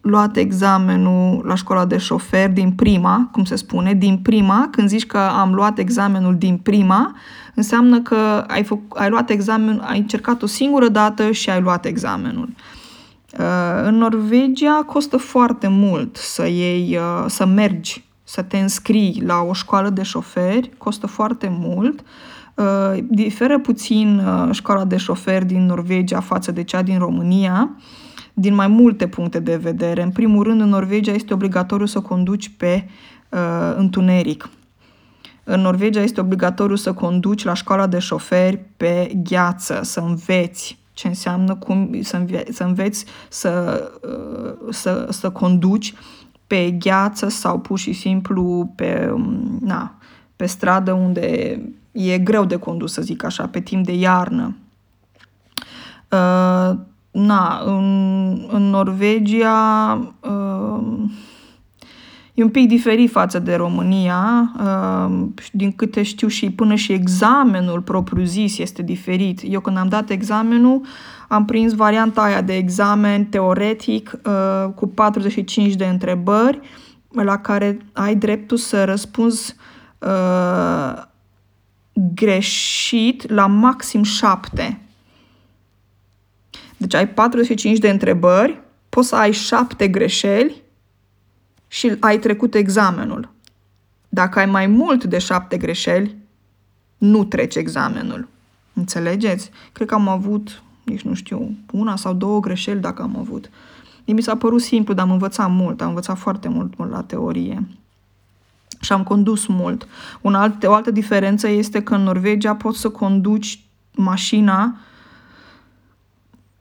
luat 0.00 0.36
examenul 0.36 1.42
la 1.44 1.54
școala 1.54 1.84
de 1.84 1.96
șofer 1.98 2.50
din 2.50 2.72
prima, 2.72 3.28
cum 3.32 3.44
se 3.44 3.56
spune, 3.56 3.94
din 3.94 4.18
prima, 4.18 4.68
când 4.70 4.88
zici 4.88 5.06
că 5.06 5.18
am 5.18 5.54
luat 5.54 5.78
examenul 5.78 6.36
din 6.36 6.56
prima, 6.56 7.14
înseamnă 7.54 8.00
că 8.00 8.44
ai, 8.46 8.64
făc, 8.64 8.78
ai 8.88 9.08
luat 9.08 9.30
examen, 9.30 9.82
ai 9.84 9.98
încercat 9.98 10.42
o 10.42 10.46
singură 10.46 10.88
dată 10.88 11.30
și 11.30 11.50
ai 11.50 11.60
luat 11.60 11.84
examenul. 11.84 12.48
Uh, 13.38 13.44
în 13.82 13.94
Norvegia 13.94 14.82
costă 14.86 15.16
foarte 15.16 15.68
mult 15.68 16.16
să 16.16 16.46
iei, 16.46 16.96
uh, 16.96 17.24
să 17.28 17.46
mergi, 17.46 18.04
să 18.24 18.42
te 18.42 18.58
înscrii 18.58 19.22
la 19.26 19.40
o 19.40 19.52
școală 19.52 19.90
de 19.90 20.02
șoferi, 20.02 20.70
costă 20.78 21.06
foarte 21.06 21.48
mult. 21.60 22.00
Uh, 22.54 22.98
diferă 23.08 23.58
puțin 23.58 24.22
școala 24.50 24.84
de 24.84 24.96
șoferi 24.96 25.44
din 25.44 25.66
Norvegia 25.66 26.20
față 26.20 26.52
de 26.52 26.62
cea 26.62 26.82
din 26.82 26.98
România, 26.98 27.70
din 28.40 28.54
mai 28.54 28.66
multe 28.66 29.08
puncte 29.08 29.38
de 29.38 29.56
vedere. 29.56 30.02
În 30.02 30.10
primul 30.10 30.42
rând, 30.42 30.60
în 30.60 30.68
Norvegia 30.68 31.12
este 31.12 31.34
obligatoriu 31.34 31.86
să 31.86 32.00
conduci 32.00 32.48
pe 32.56 32.88
uh, 33.28 33.74
întuneric. 33.76 34.48
În 35.44 35.60
Norvegia 35.60 36.00
este 36.00 36.20
obligatoriu 36.20 36.76
să 36.76 36.92
conduci 36.92 37.44
la 37.44 37.54
școala 37.54 37.86
de 37.86 37.98
șoferi 37.98 38.64
pe 38.76 39.12
gheață, 39.22 39.80
să 39.82 40.00
înveți 40.00 40.78
ce 40.92 41.08
înseamnă 41.08 41.54
cum 41.54 41.90
să, 42.02 42.16
înve- 42.16 42.52
să 42.52 42.64
înveți 42.64 43.04
să, 43.28 43.82
uh, 44.02 44.72
să, 44.72 45.06
să 45.10 45.30
conduci 45.30 45.94
pe 46.46 46.70
gheață 46.70 47.28
sau 47.28 47.58
pur 47.58 47.78
și 47.78 47.92
simplu 47.92 48.72
pe, 48.76 49.10
um, 49.14 49.58
na, 49.60 49.98
pe 50.36 50.46
stradă 50.46 50.92
unde 50.92 51.60
e 51.92 52.18
greu 52.18 52.44
de 52.44 52.56
condus, 52.56 52.92
să 52.92 53.02
zic 53.02 53.24
așa, 53.24 53.46
pe 53.46 53.60
timp 53.60 53.84
de 53.84 53.92
iarnă. 53.92 54.56
Uh, 56.10 56.78
na, 57.10 57.62
în, 57.64 58.46
în 58.50 58.62
Norvegia 58.62 59.98
uh, 60.20 61.08
E 62.38 62.42
un 62.42 62.50
pic 62.50 62.68
diferit 62.68 63.10
față 63.10 63.38
de 63.38 63.54
România, 63.54 64.52
uh, 64.60 65.26
din 65.52 65.72
câte 65.72 66.02
știu 66.02 66.28
și 66.28 66.50
până 66.50 66.74
și 66.74 66.92
examenul 66.92 67.80
propriu-zis 67.80 68.58
este 68.58 68.82
diferit. 68.82 69.40
Eu 69.44 69.60
când 69.60 69.76
am 69.76 69.88
dat 69.88 70.10
examenul, 70.10 70.80
am 71.28 71.44
prins 71.44 71.74
varianta 71.74 72.22
aia 72.22 72.40
de 72.40 72.56
examen 72.56 73.24
teoretic 73.24 74.18
uh, 74.24 74.72
cu 74.74 74.86
45 74.86 75.74
de 75.74 75.84
întrebări 75.84 76.60
la 77.08 77.38
care 77.38 77.78
ai 77.92 78.14
dreptul 78.14 78.56
să 78.56 78.84
răspunzi 78.84 79.54
uh, 79.98 81.02
greșit 82.14 83.30
la 83.30 83.46
maxim 83.46 84.02
7. 84.02 84.80
Deci 86.78 86.94
ai 86.94 87.08
45 87.08 87.78
de 87.78 87.90
întrebări, 87.90 88.60
poți 88.88 89.08
să 89.08 89.16
ai 89.16 89.32
7 89.32 89.88
greșeli 89.88 90.62
și 91.68 91.96
ai 92.00 92.18
trecut 92.18 92.54
examenul. 92.54 93.30
Dacă 94.08 94.38
ai 94.38 94.46
mai 94.46 94.66
mult 94.66 95.04
de 95.04 95.18
șapte 95.18 95.56
greșeli, 95.56 96.16
nu 96.98 97.24
treci 97.24 97.54
examenul. 97.54 98.28
Înțelegeți? 98.72 99.50
Cred 99.72 99.88
că 99.88 99.94
am 99.94 100.08
avut, 100.08 100.62
nici 100.84 101.02
nu 101.02 101.14
știu, 101.14 101.56
una 101.72 101.96
sau 101.96 102.14
două 102.14 102.40
greșeli 102.40 102.80
dacă 102.80 103.02
am 103.02 103.16
avut. 103.18 103.50
Mi 104.04 104.22
s-a 104.22 104.36
părut 104.36 104.60
simplu, 104.60 104.94
dar 104.94 105.04
am 105.04 105.12
învățat 105.12 105.50
mult, 105.50 105.80
am 105.80 105.88
învățat 105.88 106.18
foarte 106.18 106.48
mult, 106.48 106.76
mult 106.76 106.90
la 106.90 107.02
teorie. 107.02 107.66
Și 108.80 108.92
am 108.92 109.02
condus 109.02 109.46
mult. 109.46 109.88
Una 110.20 110.40
alt, 110.40 110.64
o 110.64 110.72
altă 110.72 110.90
diferență 110.90 111.48
este 111.48 111.82
că 111.82 111.94
în 111.94 112.02
Norvegia 112.02 112.54
poți 112.54 112.80
să 112.80 112.88
conduci 112.90 113.64
mașina 113.94 114.76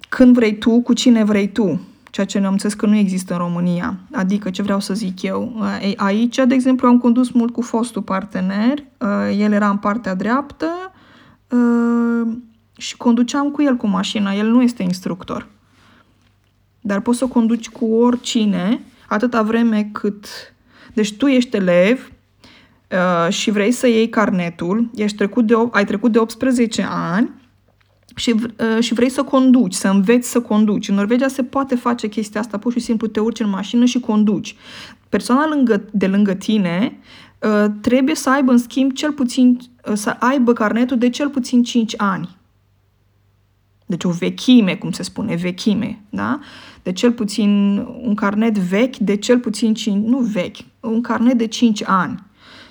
când 0.09 0.33
vrei 0.35 0.57
tu, 0.57 0.81
cu 0.81 0.93
cine 0.93 1.23
vrei 1.23 1.51
tu 1.51 1.81
ceea 2.11 2.29
ce 2.29 2.39
ne-am 2.39 2.51
înțeles 2.51 2.73
că 2.73 2.85
nu 2.85 2.95
există 2.95 3.33
în 3.33 3.39
România. 3.39 3.97
Adică, 4.11 4.49
ce 4.49 4.61
vreau 4.61 4.79
să 4.79 4.93
zic 4.93 5.21
eu, 5.21 5.63
aici, 5.95 6.35
de 6.35 6.53
exemplu, 6.53 6.87
am 6.87 6.97
condus 6.97 7.31
mult 7.31 7.53
cu 7.53 7.61
fostul 7.61 8.01
partener, 8.01 8.83
el 9.37 9.51
era 9.51 9.69
în 9.69 9.77
partea 9.77 10.15
dreaptă 10.15 10.67
și 12.77 12.97
conduceam 12.97 13.51
cu 13.51 13.61
el 13.61 13.75
cu 13.75 13.87
mașina, 13.87 14.33
el 14.33 14.47
nu 14.47 14.61
este 14.61 14.83
instructor. 14.83 15.47
Dar 16.81 16.99
poți 16.99 17.17
să 17.17 17.25
conduci 17.25 17.69
cu 17.69 17.85
oricine, 17.85 18.81
atâta 19.07 19.41
vreme 19.41 19.89
cât... 19.91 20.25
Deci 20.93 21.13
tu 21.13 21.25
ești 21.25 21.55
elev 21.55 22.11
și 23.29 23.51
vrei 23.51 23.71
să 23.71 23.87
iei 23.87 24.09
carnetul, 24.09 24.89
ești 24.95 25.17
trecut 25.17 25.45
de, 25.45 25.53
ai 25.71 25.85
trecut 25.85 26.11
de 26.11 26.17
18 26.17 26.87
ani 26.89 27.29
și, 28.17 28.31
uh, 28.33 28.83
și 28.83 28.93
vrei 28.93 29.09
să 29.09 29.23
conduci, 29.23 29.73
să 29.73 29.87
înveți 29.87 30.29
să 30.29 30.41
conduci. 30.41 30.87
În 30.89 30.95
Norvegia 30.95 31.27
se 31.27 31.43
poate 31.43 31.75
face 31.75 32.07
chestia 32.07 32.39
asta, 32.39 32.57
pur 32.57 32.71
și 32.71 32.79
simplu 32.79 33.07
te 33.07 33.19
urci 33.19 33.39
în 33.39 33.49
mașină 33.49 33.85
și 33.85 33.99
conduci. 33.99 34.55
Persoana 35.09 35.47
lângă, 35.47 35.83
de 35.91 36.07
lângă 36.07 36.33
tine 36.33 36.97
uh, 37.39 37.65
trebuie 37.81 38.15
să 38.15 38.29
aibă, 38.29 38.51
în 38.51 38.57
schimb, 38.57 38.91
cel 38.91 39.11
puțin, 39.11 39.59
uh, 39.89 39.93
să 39.93 40.15
aibă 40.19 40.53
carnetul 40.53 40.97
de 40.97 41.09
cel 41.09 41.29
puțin 41.29 41.63
5 41.63 41.93
ani. 41.97 42.35
Deci 43.85 44.03
o 44.03 44.09
vechime, 44.09 44.75
cum 44.75 44.91
se 44.91 45.03
spune, 45.03 45.35
vechime, 45.35 46.03
da? 46.09 46.39
De 46.83 46.91
cel 46.91 47.11
puțin 47.11 47.77
un 48.01 48.15
carnet 48.15 48.57
vechi, 48.57 48.97
de 48.97 49.15
cel 49.15 49.39
puțin 49.39 49.73
5, 49.73 50.05
nu 50.05 50.17
vechi, 50.17 50.57
un 50.79 51.01
carnet 51.01 51.37
de 51.37 51.47
5 51.47 51.83
ani, 51.85 52.23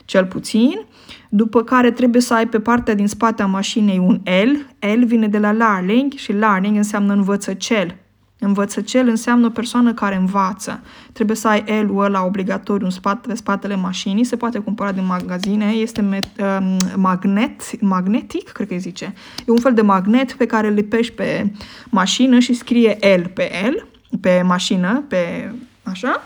cel 0.06 0.24
puțin, 0.24 0.86
după 1.28 1.62
care 1.62 1.90
trebuie 1.90 2.22
să 2.22 2.34
ai 2.34 2.46
pe 2.46 2.60
partea 2.60 2.94
din 2.94 3.06
spate 3.06 3.42
a 3.42 3.46
mașinii 3.46 3.98
un 3.98 4.20
L. 4.24 4.86
L 5.00 5.04
vine 5.04 5.28
de 5.28 5.38
la 5.38 5.52
learning 5.52 6.12
și 6.12 6.32
learning 6.32 6.76
înseamnă 6.76 7.12
învățăcel. 7.12 7.96
Învățăcel 8.38 9.08
înseamnă 9.08 9.46
o 9.46 9.50
persoană 9.50 9.94
care 9.94 10.16
învață. 10.16 10.80
Trebuie 11.12 11.36
să 11.36 11.48
ai 11.48 11.84
L-ul 11.86 12.04
ăla 12.04 12.24
obligatoriu 12.24 12.84
în 12.84 12.90
spate, 12.90 13.28
pe 13.28 13.34
spatele 13.34 13.76
mașinii, 13.76 14.24
se 14.24 14.36
poate 14.36 14.58
cumpăra 14.58 14.92
din 14.92 15.06
magazine, 15.06 15.64
este 15.64 16.00
met, 16.00 16.24
uh, 16.40 16.76
magnet, 16.96 17.80
magnetic, 17.80 18.48
cred 18.48 18.66
că 18.66 18.72
îi 18.72 18.80
zice. 18.80 19.14
E 19.46 19.52
un 19.52 19.58
fel 19.58 19.74
de 19.74 19.82
magnet 19.82 20.32
pe 20.32 20.46
care 20.46 20.66
îl 20.66 20.74
lipești 20.74 21.12
pe 21.12 21.52
mașină 21.90 22.38
și 22.38 22.52
scrie 22.52 22.98
L 23.16 23.28
pe 23.34 23.50
L, 23.70 23.86
pe 24.20 24.42
mașină, 24.44 25.04
pe 25.08 25.52
așa. 25.82 26.22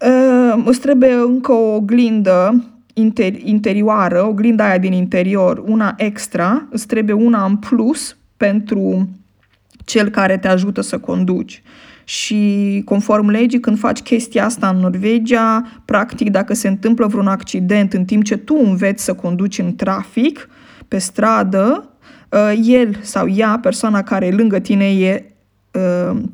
Uh, 0.00 0.62
îți 0.64 0.80
trebuie 0.80 1.12
încă 1.12 1.52
o 1.52 1.74
oglindă 1.74 2.64
inter- 2.94 3.42
interioară, 3.44 4.26
oglinda 4.26 4.64
aia 4.64 4.78
din 4.78 4.92
interior, 4.92 5.62
una 5.66 5.94
extra, 5.96 6.66
îți 6.70 6.86
trebuie 6.86 7.14
una 7.14 7.44
în 7.44 7.56
plus 7.56 8.16
pentru 8.36 9.08
cel 9.84 10.08
care 10.08 10.38
te 10.38 10.48
ajută 10.48 10.80
să 10.80 10.98
conduci. 10.98 11.62
Și 12.04 12.82
conform 12.84 13.28
legii, 13.28 13.60
când 13.60 13.78
faci 13.78 14.00
chestia 14.00 14.44
asta 14.44 14.68
în 14.68 14.76
Norvegia, 14.76 15.62
practic 15.84 16.30
dacă 16.30 16.54
se 16.54 16.68
întâmplă 16.68 17.06
vreun 17.06 17.26
accident 17.26 17.92
în 17.92 18.04
timp 18.04 18.24
ce 18.24 18.36
tu 18.36 18.60
înveți 18.64 19.04
să 19.04 19.14
conduci 19.14 19.58
în 19.58 19.74
trafic, 19.74 20.48
pe 20.88 20.98
stradă, 20.98 21.90
uh, 22.28 22.60
el 22.64 22.98
sau 23.00 23.28
ea, 23.28 23.58
persoana 23.62 24.02
care 24.02 24.26
e 24.26 24.30
lângă 24.30 24.58
tine, 24.58 24.84
e 24.84 25.32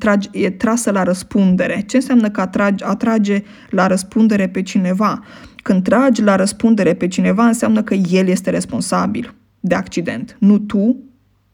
uh, 0.05 0.17
e 0.31 0.49
trasă 0.49 0.91
la 0.91 1.03
răspundere. 1.03 1.83
Ce 1.87 1.95
înseamnă 1.95 2.29
că 2.29 2.41
atrage, 2.41 2.85
atrage 2.85 3.43
la 3.69 3.87
răspundere 3.87 4.47
pe 4.47 4.61
cineva? 4.61 5.23
Când 5.61 5.83
tragi 5.83 6.21
la 6.21 6.35
răspundere 6.35 6.93
pe 6.93 7.07
cineva, 7.07 7.45
înseamnă 7.45 7.83
că 7.83 7.93
el 7.93 8.27
este 8.27 8.49
responsabil 8.49 9.33
de 9.59 9.75
accident, 9.75 10.35
nu 10.39 10.57
tu, 10.57 10.95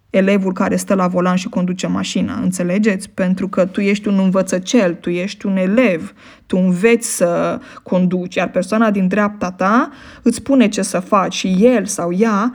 elevul 0.10 0.53
care 0.53 0.76
stă 0.76 0.93
la 0.93 1.08
volan 1.08 1.36
și 1.36 1.49
conduce 1.49 1.88
mașina, 1.88 2.39
înțelegeți? 2.41 3.10
Pentru 3.10 3.47
că 3.47 3.66
tu 3.66 3.82
ești 3.82 4.08
un 4.08 4.20
învățăcel, 4.20 4.93
tu 4.93 5.10
ești 5.10 5.45
un 5.45 5.58
elev, 5.58 6.14
tu 6.45 6.58
înveți 6.58 7.16
să 7.16 7.60
conduci, 7.84 8.36
iar 8.36 8.49
persoana 8.49 8.91
din 8.91 9.08
dreapta 9.08 9.51
ta 9.51 9.89
îți 10.22 10.36
spune 10.36 10.68
ce 10.68 10.82
să 10.82 10.99
faci 10.99 11.34
și 11.34 11.58
el 11.60 11.86
sau 11.86 12.14
ea 12.14 12.53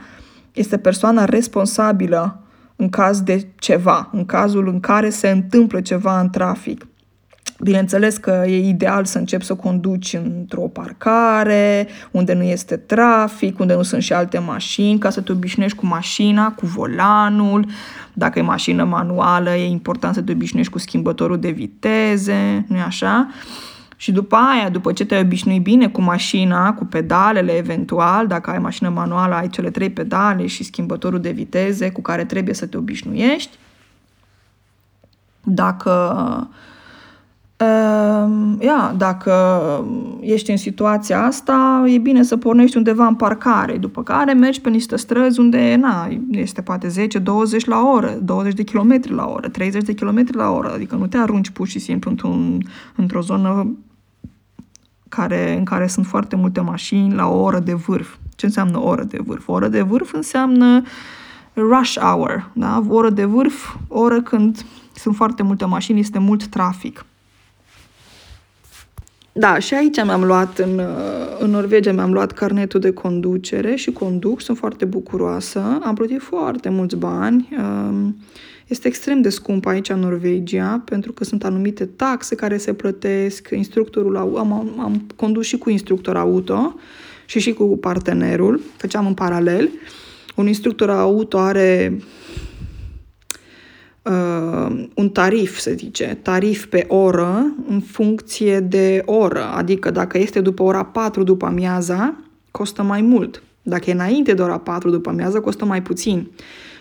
este 0.53 0.77
persoana 0.77 1.25
responsabilă 1.25 2.43
în 2.75 2.89
caz 2.89 3.21
de 3.21 3.47
ceva, 3.55 4.09
în 4.11 4.25
cazul 4.25 4.67
în 4.67 4.79
care 4.79 5.09
se 5.09 5.29
întâmplă 5.29 5.81
ceva 5.81 6.19
în 6.19 6.29
trafic. 6.29 6.87
Bineînțeles 7.63 8.17
că 8.17 8.43
e 8.47 8.67
ideal 8.67 9.05
să 9.05 9.17
începi 9.17 9.45
să 9.45 9.55
conduci 9.55 10.13
într-o 10.13 10.61
parcare, 10.61 11.87
unde 12.11 12.33
nu 12.33 12.43
este 12.43 12.77
trafic, 12.77 13.59
unde 13.59 13.73
nu 13.73 13.81
sunt 13.81 14.01
și 14.01 14.13
alte 14.13 14.39
mașini, 14.39 14.99
ca 14.99 15.09
să 15.09 15.21
te 15.21 15.31
obișnuiești 15.31 15.77
cu 15.77 15.85
mașina, 15.85 16.51
cu 16.51 16.65
volanul. 16.65 17.65
Dacă 18.13 18.39
e 18.39 18.41
mașină 18.41 18.83
manuală, 18.83 19.55
e 19.55 19.69
important 19.69 20.13
să 20.13 20.21
te 20.21 20.31
obișnuiești 20.31 20.71
cu 20.71 20.79
schimbătorul 20.79 21.39
de 21.39 21.49
viteze, 21.49 22.65
nu-i 22.67 22.79
așa? 22.79 23.29
Și 23.95 24.11
după 24.11 24.35
aia, 24.35 24.69
după 24.69 24.93
ce 24.93 25.05
te-ai 25.05 25.21
obișnuit 25.21 25.61
bine 25.61 25.87
cu 25.87 26.01
mașina, 26.01 26.73
cu 26.73 26.85
pedalele 26.85 27.51
eventual, 27.51 28.27
dacă 28.27 28.49
ai 28.49 28.59
mașină 28.59 28.89
manuală, 28.89 29.35
ai 29.35 29.49
cele 29.49 29.69
trei 29.69 29.89
pedale 29.89 30.47
și 30.47 30.63
schimbătorul 30.63 31.19
de 31.19 31.31
viteze 31.31 31.89
cu 31.91 32.01
care 32.01 32.25
trebuie 32.25 32.53
să 32.53 32.65
te 32.65 32.77
obișnuiești. 32.77 33.57
Dacă 35.43 35.91
Ehm, 36.31 36.49
ia, 38.59 38.93
dacă 38.97 39.33
ești 40.19 40.51
în 40.51 40.57
situația 40.57 41.23
asta, 41.23 41.83
e 41.87 41.97
bine 41.97 42.23
să 42.23 42.37
pornești 42.37 42.77
undeva 42.77 43.05
în 43.05 43.15
parcare, 43.15 43.77
după 43.77 44.03
care 44.03 44.33
mergi 44.33 44.61
pe 44.61 44.69
niște 44.69 44.95
străzi 44.95 45.39
unde, 45.39 45.75
na, 45.75 46.07
este 46.31 46.61
poate 46.61 46.87
10-20 46.87 46.91
la 47.65 47.81
oră, 47.93 48.17
20 48.23 48.53
de 48.53 48.63
km 48.63 49.01
la 49.07 49.25
oră, 49.25 49.49
30 49.49 49.83
de 49.83 49.93
km 49.93 50.25
la 50.31 50.49
oră, 50.49 50.71
adică 50.73 50.95
nu 50.95 51.07
te 51.07 51.17
arunci 51.17 51.49
pur 51.49 51.67
și 51.67 51.79
simplu 51.79 52.09
într-un, 52.09 52.57
într-o 52.95 53.21
zonă 53.21 53.75
care, 55.09 55.57
în 55.57 55.63
care 55.63 55.87
sunt 55.87 56.05
foarte 56.05 56.35
multe 56.35 56.61
mașini 56.61 57.13
la 57.13 57.27
o 57.27 57.41
oră 57.41 57.59
de 57.59 57.73
vârf. 57.73 58.15
Ce 58.35 58.45
înseamnă 58.45 58.79
o 58.79 58.87
oră 58.87 59.03
de 59.03 59.19
vârf? 59.25 59.47
O 59.47 59.53
oră 59.53 59.67
de 59.67 59.81
vârf 59.81 60.13
înseamnă 60.13 60.81
rush 61.55 61.99
hour, 61.99 62.49
da? 62.53 62.83
O 62.87 62.95
oră 62.95 63.09
de 63.09 63.25
vârf, 63.25 63.75
o 63.87 63.99
oră 63.99 64.21
când 64.21 64.65
sunt 64.95 65.15
foarte 65.15 65.43
multe 65.43 65.65
mașini, 65.65 65.99
este 65.99 66.19
mult 66.19 66.47
trafic. 66.47 67.05
Da, 69.33 69.59
și 69.59 69.73
aici 69.73 70.03
mi-am 70.03 70.23
luat, 70.23 70.57
în, 70.57 70.81
în 71.39 71.49
Norvegia 71.49 71.91
mi-am 71.91 72.13
luat 72.13 72.31
carnetul 72.31 72.79
de 72.79 72.91
conducere 72.91 73.75
și 73.75 73.91
conduc, 73.91 74.41
sunt 74.41 74.57
foarte 74.57 74.85
bucuroasă. 74.85 75.79
Am 75.83 75.95
plătit 75.95 76.21
foarte 76.21 76.69
mulți 76.69 76.95
bani. 76.95 77.49
Um, 77.57 78.17
este 78.67 78.87
extrem 78.87 79.21
de 79.21 79.29
scump 79.29 79.65
aici 79.65 79.89
în 79.89 79.99
Norvegia, 79.99 80.81
pentru 80.85 81.11
că 81.11 81.23
sunt 81.23 81.43
anumite 81.43 81.85
taxe 81.85 82.35
care 82.35 82.57
se 82.57 82.73
plătesc. 82.73 83.49
Instructorul, 83.55 84.17
am, 84.17 84.79
am 84.79 85.05
condus 85.15 85.45
și 85.45 85.57
cu 85.57 85.69
instructor 85.69 86.15
auto 86.17 86.75
și 87.25 87.39
și 87.39 87.53
cu 87.53 87.77
partenerul, 87.77 88.61
făceam 88.77 89.05
în 89.05 89.13
paralel. 89.13 89.69
Un 90.35 90.47
instructor 90.47 90.89
auto 90.89 91.37
are 91.37 91.97
uh, 94.01 94.85
un 94.95 95.09
tarif, 95.09 95.57
se 95.57 95.73
zice, 95.73 96.19
tarif 96.21 96.65
pe 96.65 96.85
oră 96.87 97.55
în 97.67 97.79
funcție 97.79 98.59
de 98.59 99.01
oră, 99.05 99.43
adică 99.43 99.91
dacă 99.91 100.17
este 100.17 100.41
după 100.41 100.63
ora 100.63 100.83
4 100.85 101.23
după 101.23 101.45
amiaza, 101.45 102.15
costă 102.51 102.83
mai 102.83 103.01
mult. 103.01 103.43
Dacă 103.61 103.89
e 103.89 103.93
înainte 103.93 104.33
de 104.33 104.41
ora 104.41 104.57
4 104.57 104.89
după 104.89 105.09
amiază, 105.09 105.39
costă 105.39 105.65
mai 105.65 105.81
puțin. 105.81 106.31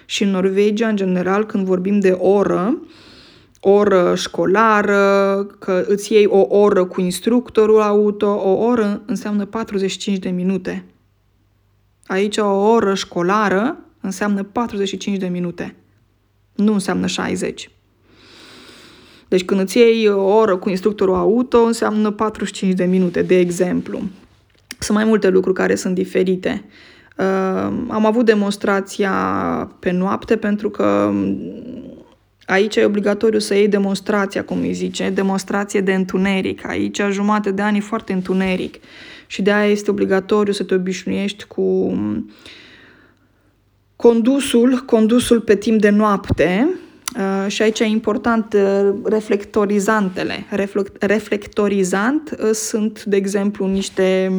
Și 0.04 0.22
în 0.22 0.30
Norvegia, 0.30 0.88
în 0.88 0.96
general, 0.96 1.46
când 1.46 1.64
vorbim 1.64 2.00
de 2.00 2.10
oră, 2.10 2.78
oră 3.60 4.14
școlară, 4.14 5.46
că 5.58 5.84
îți 5.86 6.12
iei 6.12 6.26
o 6.26 6.46
oră 6.48 6.84
cu 6.84 7.00
instructorul 7.00 7.80
auto, 7.80 8.26
o 8.26 8.50
oră 8.50 9.02
înseamnă 9.06 9.44
45 9.44 10.18
de 10.18 10.28
minute. 10.28 10.84
Aici 12.06 12.36
o 12.36 12.46
oră 12.46 12.94
școlară 12.94 13.78
înseamnă 14.00 14.42
45 14.42 15.16
de 15.16 15.26
minute. 15.26 15.74
Nu 16.60 16.72
înseamnă 16.72 17.06
60. 17.06 17.70
Deci 19.28 19.44
când 19.44 19.60
îți 19.60 19.78
iei 19.78 20.08
o 20.08 20.22
oră 20.22 20.56
cu 20.56 20.68
instructorul 20.68 21.14
auto, 21.14 21.58
înseamnă 21.58 22.10
45 22.10 22.74
de 22.74 22.84
minute, 22.84 23.22
de 23.22 23.38
exemplu. 23.38 24.00
Sunt 24.78 24.96
mai 24.96 25.06
multe 25.06 25.28
lucruri 25.28 25.56
care 25.56 25.74
sunt 25.74 25.94
diferite. 25.94 26.64
Uh, 27.16 27.24
am 27.88 28.06
avut 28.06 28.24
demonstrația 28.24 29.12
pe 29.78 29.90
noapte 29.90 30.36
pentru 30.36 30.70
că 30.70 31.12
aici 32.46 32.76
e 32.76 32.84
obligatoriu 32.84 33.38
să 33.38 33.54
iei 33.54 33.68
demonstrația, 33.68 34.44
cum 34.44 34.60
îi 34.60 34.72
zice, 34.72 35.10
demonstrație 35.10 35.80
de 35.80 35.94
întuneric. 35.94 36.66
Aici 36.66 37.00
jumate 37.10 37.50
de 37.50 37.62
ani 37.62 37.76
e 37.76 37.80
foarte 37.80 38.12
întuneric 38.12 38.76
și 39.26 39.42
de 39.42 39.52
aia 39.52 39.70
este 39.70 39.90
obligatoriu 39.90 40.52
să 40.52 40.64
te 40.64 40.74
obișnuiești 40.74 41.44
cu 41.44 41.94
condusul, 44.00 44.82
condusul 44.86 45.40
pe 45.40 45.56
timp 45.56 45.80
de 45.80 45.90
noapte, 45.90 46.68
Uh, 47.16 47.50
și 47.50 47.62
aici 47.62 47.80
e 47.80 47.84
important 47.84 48.54
uh, 48.54 48.94
reflectorizantele. 49.04 50.46
Reflect, 50.50 51.02
reflectorizant 51.02 52.36
uh, 52.42 52.50
sunt, 52.52 53.04
de 53.04 53.16
exemplu, 53.16 53.66
niște 53.66 54.32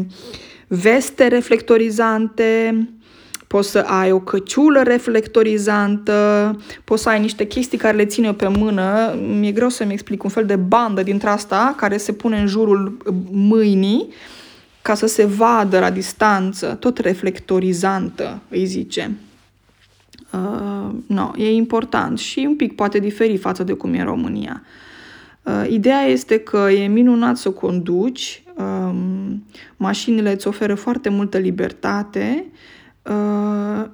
veste 0.68 1.28
reflectorizante, 1.28 2.88
poți 3.48 3.70
să 3.70 3.80
ai 3.80 4.12
o 4.12 4.20
căciulă 4.20 4.82
reflectorizantă, 4.82 6.16
poți 6.84 7.04
să 7.04 7.10
ai 7.10 7.20
niște 7.20 7.46
chestii 7.46 7.78
care 7.78 7.98
le 7.98 8.06
ține 8.06 8.34
pe 8.34 8.48
mână. 8.48 9.16
Mi-e 9.40 9.52
greu 9.52 9.70
să-mi 9.70 9.94
explic 9.94 10.24
un 10.24 10.30
fel 10.30 10.46
de 10.46 10.56
bandă 10.56 11.04
dintre 11.04 11.30
asta 11.30 11.74
care 11.78 11.98
se 11.98 12.12
pune 12.12 12.40
în 12.40 12.48
jurul 12.48 12.98
mâinii 13.32 14.08
ca 14.82 14.94
să 14.94 15.08
se 15.08 15.26
vadă 15.26 15.80
la 15.80 15.90
distanță, 15.90 16.78
tot 16.80 16.98
reflectorizantă, 16.98 18.40
îi 18.50 18.66
zice. 18.66 19.12
Uh, 20.34 20.90
no, 21.06 21.32
e 21.36 21.54
important 21.54 22.20
și 22.20 22.46
un 22.48 22.56
pic 22.56 22.76
poate 22.76 23.00
diferi 23.00 23.38
față 23.38 23.64
de 23.64 23.74
cum 23.74 23.94
e 23.94 24.00
în 24.00 24.06
România. 24.06 24.62
Uh, 25.44 25.66
ideea 25.70 26.02
este 26.02 26.40
că 26.40 26.58
e 26.58 26.88
minunat 26.88 27.38
să 27.38 27.50
conduci, 27.50 28.44
uh, 28.58 28.96
mașinile 29.78 30.32
îți 30.32 30.48
oferă 30.48 30.76
foarte 30.76 31.10
multă 31.10 31.38
libertate 31.38 32.46
uh, 33.02 33.90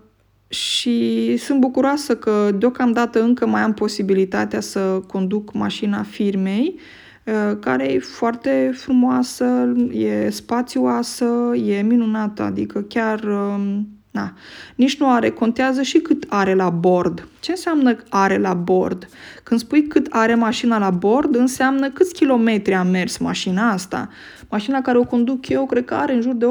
și 0.47 1.37
sunt 1.37 1.59
bucuroasă 1.59 2.15
că 2.15 2.51
deocamdată 2.55 3.21
încă 3.21 3.45
mai 3.47 3.61
am 3.61 3.73
posibilitatea 3.73 4.59
să 4.59 4.79
conduc 5.07 5.53
mașina 5.53 6.03
firmei, 6.03 6.79
uh, 7.25 7.57
care 7.59 7.93
e 7.93 7.99
foarte 7.99 8.71
frumoasă, 8.73 9.73
e 9.91 10.29
spațioasă, 10.29 11.25
e 11.65 11.81
minunată, 11.81 12.43
adică 12.43 12.81
chiar 12.81 13.23
uh, 13.23 13.79
da. 14.17 14.33
Nici 14.75 14.97
nu 14.97 15.09
are, 15.09 15.29
contează 15.29 15.81
și 15.81 15.97
cât 15.97 16.25
are 16.27 16.53
la 16.53 16.69
bord. 16.69 17.27
Ce 17.39 17.51
înseamnă 17.51 17.97
are 18.09 18.37
la 18.37 18.53
bord? 18.53 19.09
Când 19.43 19.59
spui 19.59 19.87
cât 19.87 20.07
are 20.09 20.35
mașina 20.35 20.77
la 20.77 20.89
bord, 20.89 21.35
înseamnă 21.35 21.89
câți 21.89 22.13
kilometri 22.13 22.73
a 22.73 22.83
mers 22.83 23.17
mașina 23.17 23.71
asta. 23.71 24.09
Mașina 24.49 24.81
care 24.81 24.97
o 24.97 25.03
conduc 25.03 25.49
eu, 25.49 25.65
cred 25.65 25.85
că 25.85 25.93
are 25.93 26.13
în 26.13 26.21
jur 26.21 26.33
de 26.33 26.45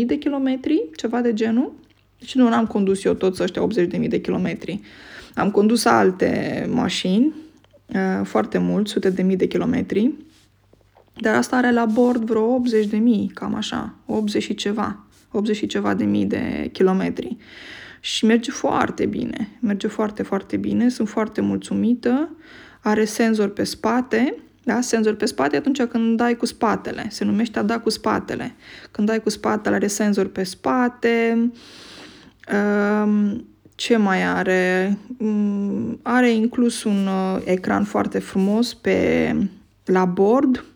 80.000 0.00 0.06
de 0.06 0.16
kilometri, 0.16 0.84
ceva 0.96 1.20
de 1.20 1.32
genul. 1.32 1.72
Deci 2.18 2.34
nu 2.34 2.46
am 2.46 2.66
condus 2.66 3.04
eu 3.04 3.14
toți 3.14 3.42
ăștia 3.42 3.66
80.000 4.00 4.08
de 4.08 4.20
kilometri. 4.20 4.80
Am 5.34 5.50
condus 5.50 5.84
alte 5.84 6.66
mașini, 6.72 7.34
uh, 7.86 8.24
foarte 8.24 8.58
mult, 8.58 8.88
sute 8.88 9.10
de 9.10 9.22
mii 9.22 9.36
de 9.36 9.46
kilometri, 9.46 10.12
dar 11.14 11.34
asta 11.34 11.56
are 11.56 11.72
la 11.72 11.84
bord 11.84 12.22
vreo 12.22 12.54
80 12.54 12.86
de 12.86 12.96
mii, 12.96 13.30
cam 13.34 13.54
așa, 13.54 13.94
80 14.06 14.42
și 14.42 14.54
ceva. 14.54 15.06
80 15.32 15.56
și 15.56 15.66
ceva 15.66 15.94
de 15.94 16.04
mii 16.04 16.26
de 16.26 16.68
kilometri. 16.72 17.36
Și 18.00 18.24
merge 18.24 18.50
foarte 18.50 19.06
bine, 19.06 19.48
merge 19.60 19.86
foarte, 19.86 20.22
foarte 20.22 20.56
bine, 20.56 20.88
sunt 20.88 21.08
foarte 21.08 21.40
mulțumită, 21.40 22.36
are 22.80 23.04
senzor 23.04 23.48
pe 23.48 23.64
spate, 23.64 24.36
da? 24.64 24.80
Senzor 24.80 25.14
pe 25.14 25.26
spate 25.26 25.56
atunci 25.56 25.82
când 25.82 26.16
dai 26.16 26.36
cu 26.36 26.46
spatele, 26.46 27.06
se 27.10 27.24
numește 27.24 27.58
a 27.58 27.62
da 27.62 27.78
cu 27.80 27.90
spatele. 27.90 28.54
Când 28.90 29.06
dai 29.06 29.20
cu 29.22 29.30
spatele 29.30 29.74
are 29.74 29.86
senzor 29.86 30.26
pe 30.26 30.42
spate, 30.42 31.50
um, 33.04 33.46
ce 33.74 33.96
mai 33.96 34.22
are? 34.22 34.98
Um, 35.18 35.98
are 36.02 36.30
inclus 36.30 36.84
un 36.84 37.06
uh, 37.06 37.42
ecran 37.44 37.84
foarte 37.84 38.18
frumos 38.18 38.74
pe 38.74 39.36
la 39.84 40.04
bord, 40.04 40.56
Uh, 40.56 40.71